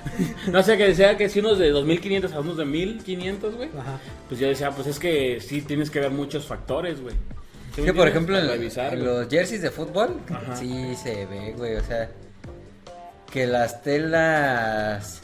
No 0.52 0.62
sé, 0.62 0.78
que 0.78 0.90
decía 0.90 1.18
que 1.18 1.28
si 1.28 1.40
unos 1.40 1.58
de 1.58 1.72
2500 1.72 2.34
a 2.34 2.40
unos 2.40 2.56
de 2.58 2.66
1500, 2.66 3.56
güey. 3.56 3.70
Ajá. 3.80 4.00
Pues 4.28 4.40
yo 4.40 4.48
decía, 4.48 4.70
pues 4.70 4.86
es 4.88 5.00
que 5.00 5.40
sí 5.42 5.62
tienes 5.64 5.90
que 5.90 6.00
ver 6.00 6.12
muchos 6.12 6.46
factores, 6.46 7.02
güey. 7.02 7.16
¿Sí 7.78 7.82
me 7.82 7.88
Que 7.88 7.94
por 7.94 8.08
ejemplo 8.08 8.38
en, 8.38 8.48
revisar, 8.48 8.98
los 8.98 9.28
jerseys 9.30 9.62
de 9.62 9.70
fútbol 9.72 10.20
Ajá. 10.30 10.56
sí 10.56 10.96
se 11.02 11.26
ve, 11.28 11.54
güey, 11.56 11.76
o 11.76 11.84
sea, 11.84 12.10
que 13.32 13.46
las 13.48 13.84
telas 13.84 15.22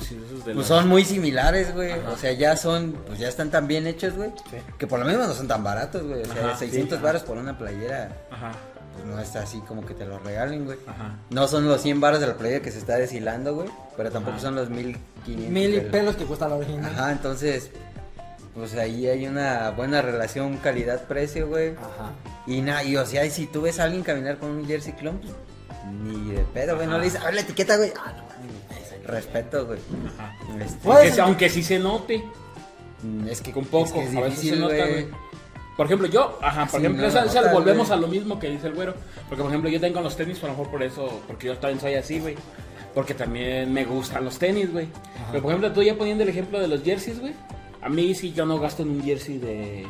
Sí, 0.00 0.18
esos 0.26 0.44
de 0.44 0.54
pues 0.54 0.66
son 0.66 0.88
muy 0.88 1.04
similares, 1.04 1.72
güey, 1.74 1.92
Ajá. 1.92 2.10
o 2.10 2.16
sea, 2.16 2.32
ya 2.32 2.56
son, 2.56 2.92
pues 3.06 3.18
ya 3.18 3.28
están 3.28 3.50
tan 3.50 3.66
bien 3.68 3.86
hechos, 3.86 4.14
güey, 4.14 4.30
Sí. 4.50 4.56
que 4.78 4.86
por 4.86 4.98
lo 4.98 5.04
mismo 5.06 5.22
no 5.24 5.32
son 5.34 5.46
tan 5.46 5.62
baratos, 5.62 6.02
güey, 6.02 6.22
o 6.22 6.24
sea, 6.24 6.46
Ajá, 6.46 6.52
sí, 6.56 6.66
600 6.66 6.96
ajá. 6.98 7.04
varos 7.06 7.22
por 7.22 7.36
una 7.38 7.56
playera, 7.58 8.10
Ajá, 8.30 8.52
pues 8.94 9.04
no 9.06 9.20
está 9.20 9.40
así 9.42 9.60
como 9.68 9.84
que 9.86 9.92
te 9.94 10.04
lo 10.06 10.18
regalen, 10.18 10.64
güey. 10.64 10.78
ajá. 10.86 11.18
No 11.30 11.46
son 11.46 11.68
los 11.68 11.80
100 11.82 12.00
varos 12.00 12.20
de 12.20 12.26
la 12.26 12.34
playera 12.34 12.62
que 12.62 12.70
se 12.72 12.78
está 12.78 12.96
deshilando, 12.96 13.54
güey, 13.54 13.68
pero 13.98 14.10
tampoco 14.10 14.36
Ajá. 14.36 14.46
son 14.46 14.54
los 14.56 14.70
1500. 14.70 15.50
Mil 15.52 15.74
y 15.74 15.80
pelos 15.80 16.16
que 16.16 16.24
cuesta 16.24 16.48
la 16.48 16.54
original. 16.56 16.90
Ajá, 16.92 17.12
entonces, 17.12 17.70
pues 18.54 18.74
ahí 18.74 19.06
hay 19.08 19.26
una 19.26 19.70
buena 19.70 20.00
relación 20.02 20.56
calidad-precio, 20.58 21.48
güey. 21.48 21.70
Ajá. 21.70 22.12
Y 22.46 22.60
nada, 22.60 22.84
y 22.84 22.96
o 22.96 23.04
sea, 23.06 23.24
y 23.24 23.30
si 23.30 23.46
tú 23.46 23.62
ves 23.62 23.80
a 23.80 23.84
alguien 23.84 24.02
caminar 24.02 24.38
con 24.38 24.50
un 24.50 24.66
jersey 24.66 24.92
clon, 24.92 25.18
pues, 25.18 25.32
ni 26.02 26.30
de 26.32 26.40
pedo, 26.54 26.76
güey, 26.76 26.86
no 26.86 26.98
le 26.98 27.04
dices, 27.04 27.20
a 27.20 27.24
ver 27.26 27.34
la 27.34 27.40
etiqueta, 27.42 27.76
güey. 27.76 27.92
Ah, 27.98 28.12
no 28.16 28.24
respeto, 29.06 29.66
güey. 29.66 29.78
Ajá. 30.16 30.34
Este, 30.64 30.78
Pues, 30.82 30.96
Aunque, 30.98 31.12
sí- 31.14 31.20
aunque 31.20 31.48
sí 31.50 31.62
se 31.62 31.78
note. 31.78 32.24
mm, 33.02 33.28
es 33.28 33.40
que 33.42 33.52
Con 33.52 33.64
poco, 33.66 33.84
es 33.86 33.92
que 33.92 34.04
es 34.04 34.16
a 34.16 34.20
veces 34.20 34.48
se 34.48 34.56
nota, 34.56 34.74
güey. 34.76 35.06
Por 35.76 35.86
ejemplo, 35.86 36.06
yo, 36.06 36.38
ajá, 36.40 36.62
por 36.66 36.70
Sí, 36.80 36.86
ejemplo, 36.86 37.02
no, 37.02 37.08
esa- 37.08 37.20
no, 37.24 37.30
esa- 37.30 37.42
tal, 37.42 37.52
volvemos 37.52 37.90
a 37.90 37.96
lo 37.96 38.06
mismo 38.06 38.38
que 38.38 38.48
dice 38.48 38.68
el 38.68 38.74
güero. 38.74 38.94
Porque, 39.28 39.42
por 39.42 39.50
ejemplo, 39.50 39.68
yo 39.68 39.80
tengo 39.80 40.00
los 40.00 40.16
tenis, 40.16 40.38
a 40.42 40.46
lo 40.46 40.52
mejor 40.52 40.70
por 40.70 40.82
eso, 40.82 41.20
porque 41.26 41.48
yo 41.48 41.58
también 41.58 41.80
soy 41.80 41.94
así, 41.94 42.20
güey. 42.20 42.36
Porque 42.94 43.12
también 43.12 43.72
me 43.72 43.84
gustan 43.84 44.24
los 44.24 44.38
tenis, 44.38 44.70
güey. 44.72 44.86
Pero, 45.32 45.42
por 45.42 45.50
ejemplo, 45.50 45.72
tú 45.72 45.82
ya 45.82 45.96
poniendo 45.96 46.22
el 46.22 46.30
ejemplo 46.30 46.60
de 46.60 46.68
los 46.68 46.82
jerseys, 46.84 47.18
güey. 47.20 47.34
A 47.84 47.88
mí 47.88 48.14
sí, 48.14 48.32
yo 48.32 48.46
no 48.46 48.58
gasto 48.58 48.82
en 48.82 48.90
un 48.90 49.02
jersey 49.04 49.38
de. 49.38 49.86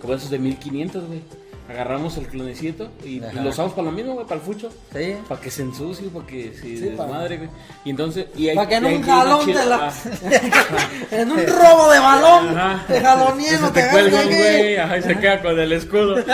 como 0.00 0.14
esos 0.14 0.30
de 0.30 0.38
1500, 0.38 1.06
güey. 1.06 1.22
Agarramos 1.70 2.16
el 2.16 2.26
clonecito 2.26 2.90
y, 3.04 3.22
Ajá. 3.22 3.42
lo 3.42 3.50
usamos 3.50 3.72
para 3.74 3.82
lo 3.84 3.92
mismo, 3.92 4.14
güey, 4.14 4.24
para 4.26 4.40
el 4.40 4.46
fucho. 4.46 4.70
Sí. 4.90 5.14
Para 5.28 5.38
que 5.38 5.50
se 5.50 5.60
ensucie, 5.62 6.08
para 6.08 6.26
que 6.26 6.54
se 6.54 6.62
Sí, 6.62 6.74
desmadre, 6.76 7.36
güey. 7.36 7.50
Y 7.84 7.90
entonces. 7.90 8.24
Y 8.34 8.48
hay- 8.48 8.56
Para 8.56 8.68
que 8.70 8.74
en 8.76 8.84
un 8.86 9.02
jalón 9.02 9.44
te 9.46 9.52
la. 9.66 9.76
ah, 9.88 9.92
en 11.10 11.30
un 11.30 11.46
robo 11.46 11.90
de 11.92 11.98
balón. 11.98 12.58
Ajá. 12.58 12.84
O 12.88 13.70
te 13.70 13.82
te 13.82 13.90
cuelga 13.90 14.20
de 14.22 14.26
güey, 14.34 14.76
ajá, 14.78 14.96
y 14.98 15.02
se 15.02 15.18
queda 15.18 15.42
con 15.42 15.58
el 15.60 15.72
escudo. 15.72 16.16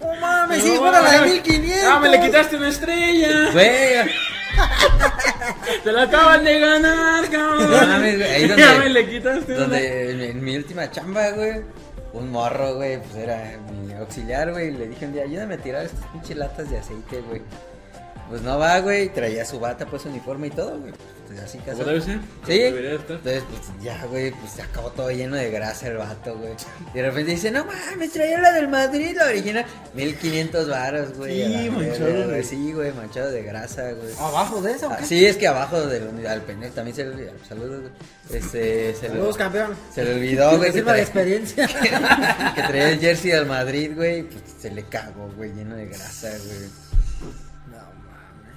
No 0.00 0.26
mames, 0.26 0.62
sí, 0.62 0.76
fuera 0.76 1.00
la 1.00 1.12
de 1.12 1.18
mames. 1.18 1.32
1500. 1.46 1.88
Ah, 1.90 1.98
me 2.00 2.08
le 2.10 2.20
quitaste 2.20 2.56
una 2.56 2.68
estrella. 2.68 3.50
Güey, 3.52 3.66
Te 5.84 5.92
la 5.92 6.02
acaban 6.02 6.44
de 6.44 6.58
ganar, 6.58 7.28
cabrón. 7.30 7.70
No 7.70 7.76
mames, 7.86 8.16
güey, 8.18 8.30
ahí 8.30 8.48
Ya 8.48 8.56
donde- 8.56 8.78
me 8.78 8.88
le 8.90 9.08
quitaste 9.08 9.52
una. 9.52 9.60
donde 9.62 10.10
en, 10.10 10.20
en 10.20 10.44
mi 10.44 10.56
última 10.56 10.90
chamba, 10.90 11.30
güey, 11.30 11.62
un 12.12 12.30
morro, 12.30 12.74
güey, 12.76 12.98
pues 13.00 13.14
era 13.16 13.58
mi 13.86 13.92
auxiliar, 13.94 14.50
güey, 14.52 14.70
le 14.72 14.88
dije 14.88 15.06
un 15.06 15.12
día, 15.12 15.22
ayúdame 15.24 15.54
a 15.54 15.58
tirar 15.58 15.84
estas 15.84 16.04
pinches 16.08 16.36
latas 16.36 16.70
de 16.70 16.78
aceite, 16.78 17.20
güey. 17.28 17.42
Pues 18.30 18.42
no 18.42 18.58
va, 18.58 18.78
güey, 18.78 19.08
traía 19.12 19.44
su 19.44 19.58
bata, 19.60 19.84
pues 19.86 20.04
uniforme 20.06 20.46
y 20.46 20.50
todo, 20.50 20.78
güey. 20.78 20.92
Pues 21.26 21.40
así 21.40 21.58
¿Cómo 21.58 21.78
casual. 21.78 21.86
debe 21.88 22.00
ser? 22.00 22.18
Sí. 22.46 22.60
Entonces, 22.62 23.42
pues 23.50 23.82
ya, 23.84 24.04
güey, 24.06 24.30
pues 24.32 24.52
se 24.52 24.62
acabó 24.62 24.90
todo 24.90 25.10
lleno 25.10 25.36
de 25.36 25.50
grasa 25.50 25.88
el 25.88 25.96
vato, 25.96 26.36
güey. 26.38 26.52
Y 26.92 26.96
de 26.98 27.02
repente 27.02 27.32
dice, 27.32 27.50
no 27.50 27.64
mames, 27.64 28.12
traía 28.12 28.38
la 28.40 28.52
del 28.52 28.68
Madrid, 28.68 29.16
la 29.16 29.26
original. 29.26 29.64
1500 29.94 30.68
varos, 30.68 31.16
güey. 31.16 31.44
Sí, 31.64 31.70
manchado 31.70 32.28
güey. 32.28 32.44
Sí, 32.44 32.72
güey, 32.72 32.92
manchado 32.92 33.30
de 33.30 33.42
grasa, 33.42 33.92
güey. 33.92 34.12
¿Abajo 34.18 34.60
de 34.62 34.72
eso 34.72 34.86
o 34.88 34.90
Ah, 34.92 34.96
qué? 34.98 35.06
sí, 35.06 35.24
es 35.26 35.36
que 35.36 35.46
abajo 35.48 35.80
del 35.86 36.26
al 36.26 36.42
pendejo 36.42 36.74
también 36.74 36.96
se 36.96 37.04
le 37.04 37.10
olvidó. 37.10 37.32
Saludos, 37.48 37.80
güey. 37.80 37.92
Este, 38.40 38.94
se 38.94 39.02
le, 39.02 39.08
Saludos, 39.08 39.36
campeón. 39.36 39.74
se 39.94 40.04
le 40.04 40.14
olvidó, 40.14 40.56
güey, 40.56 40.72
que, 40.72 40.82
traía- 40.82 41.02
experiencia. 41.02 41.66
que 42.54 42.62
traía 42.62 42.90
el 42.90 43.00
jersey 43.00 43.32
al 43.32 43.46
Madrid, 43.46 43.92
güey. 43.94 44.22
Pues 44.22 44.42
se 44.60 44.70
le 44.70 44.84
cagó, 44.84 45.28
güey, 45.36 45.52
lleno 45.52 45.74
de 45.76 45.86
grasa, 45.86 46.28
güey. 46.28 46.89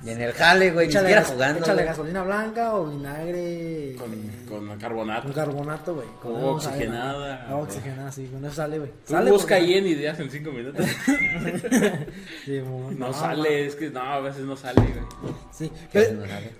No. 0.04 0.10
Y 0.10 0.14
en 0.14 0.22
el 0.22 0.34
jale, 0.34 0.72
güey, 0.72 0.88
ni 0.88 0.92
Échale, 0.92 1.08
siquiera 1.08 1.24
jugando. 1.28 1.60
échale 1.60 1.74
güey. 1.76 1.86
gasolina 1.88 2.24
blanca 2.24 2.76
o 2.76 2.86
vinagre. 2.88 3.96
Con, 3.98 4.12
con 4.50 4.68
Con 4.68 4.78
carbonato. 4.80 5.34
carbonato, 5.34 5.96
güey. 5.96 6.08
Con 6.22 6.34
sale, 6.62 6.76
oxigenada. 6.76 7.46
¿no? 7.48 7.54
Agua 7.54 7.64
oxigenada, 7.64 8.12
sí, 8.12 8.28
con 8.32 8.44
eso 8.46 8.56
sale, 8.56 8.80
güey. 8.80 8.92
Tú 9.08 9.14
Sale 9.14 9.32
busca 9.32 9.56
porque- 9.56 9.64
ahí 9.64 9.74
en 9.76 9.88
ideas 9.88 10.20
en 10.20 10.30
5 10.30 10.52
minutos. 10.52 10.86
Sí, 12.46 12.60
mo- 12.60 12.92
No 12.98 13.14
sale, 13.14 13.66
es 13.68 13.76
que 13.76 13.90
no, 13.90 14.02
a 14.02 14.20
veces 14.20 14.42
no 14.44 14.56
sale, 14.58 14.82
güey. 14.82 15.34
Sí, 15.52 15.72
pero- 15.92 16.14
no 16.16 16.28
sabe. 16.28 16.52